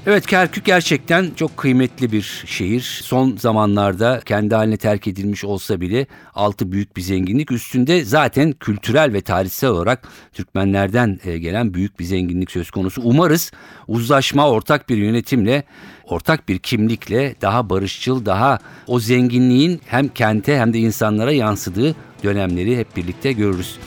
Evet 0.09 0.25
Kerkük 0.25 0.65
gerçekten 0.65 1.31
çok 1.35 1.57
kıymetli 1.57 2.11
bir 2.11 2.43
şehir. 2.45 3.01
Son 3.03 3.37
zamanlarda 3.37 4.21
kendi 4.25 4.55
haline 4.55 4.77
terk 4.77 5.07
edilmiş 5.07 5.43
olsa 5.43 5.81
bile 5.81 6.07
altı 6.33 6.71
büyük 6.71 6.97
bir 6.97 7.01
zenginlik. 7.01 7.51
Üstünde 7.51 8.05
zaten 8.05 8.51
kültürel 8.51 9.13
ve 9.13 9.21
tarihsel 9.21 9.69
olarak 9.69 10.07
Türkmenlerden 10.33 11.19
e, 11.23 11.37
gelen 11.37 11.73
büyük 11.73 11.99
bir 11.99 12.05
zenginlik 12.05 12.51
söz 12.51 12.71
konusu. 12.71 13.01
Umarız 13.01 13.51
uzlaşma 13.87 14.49
ortak 14.49 14.89
bir 14.89 14.97
yönetimle, 14.97 15.63
ortak 16.03 16.49
bir 16.49 16.59
kimlikle 16.59 17.35
daha 17.41 17.69
barışçıl, 17.69 18.25
daha 18.25 18.59
o 18.87 18.99
zenginliğin 18.99 19.81
hem 19.85 20.07
kente 20.07 20.59
hem 20.59 20.73
de 20.73 20.79
insanlara 20.79 21.31
yansıdığı 21.31 21.95
dönemleri 22.23 22.77
hep 22.77 22.95
birlikte 22.97 23.31
görürüz. 23.31 23.77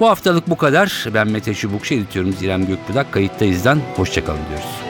Bu 0.00 0.08
haftalık 0.08 0.50
bu 0.50 0.56
kadar. 0.56 1.06
Ben 1.14 1.28
Mete 1.28 1.54
Çubukçu, 1.54 1.94
editörümüz 1.94 2.42
İrem 2.42 2.66
Gökbudak. 2.66 3.12
Kayıttayız'dan 3.12 3.80
hoşçakalın 3.96 4.40
diyoruz. 4.48 4.89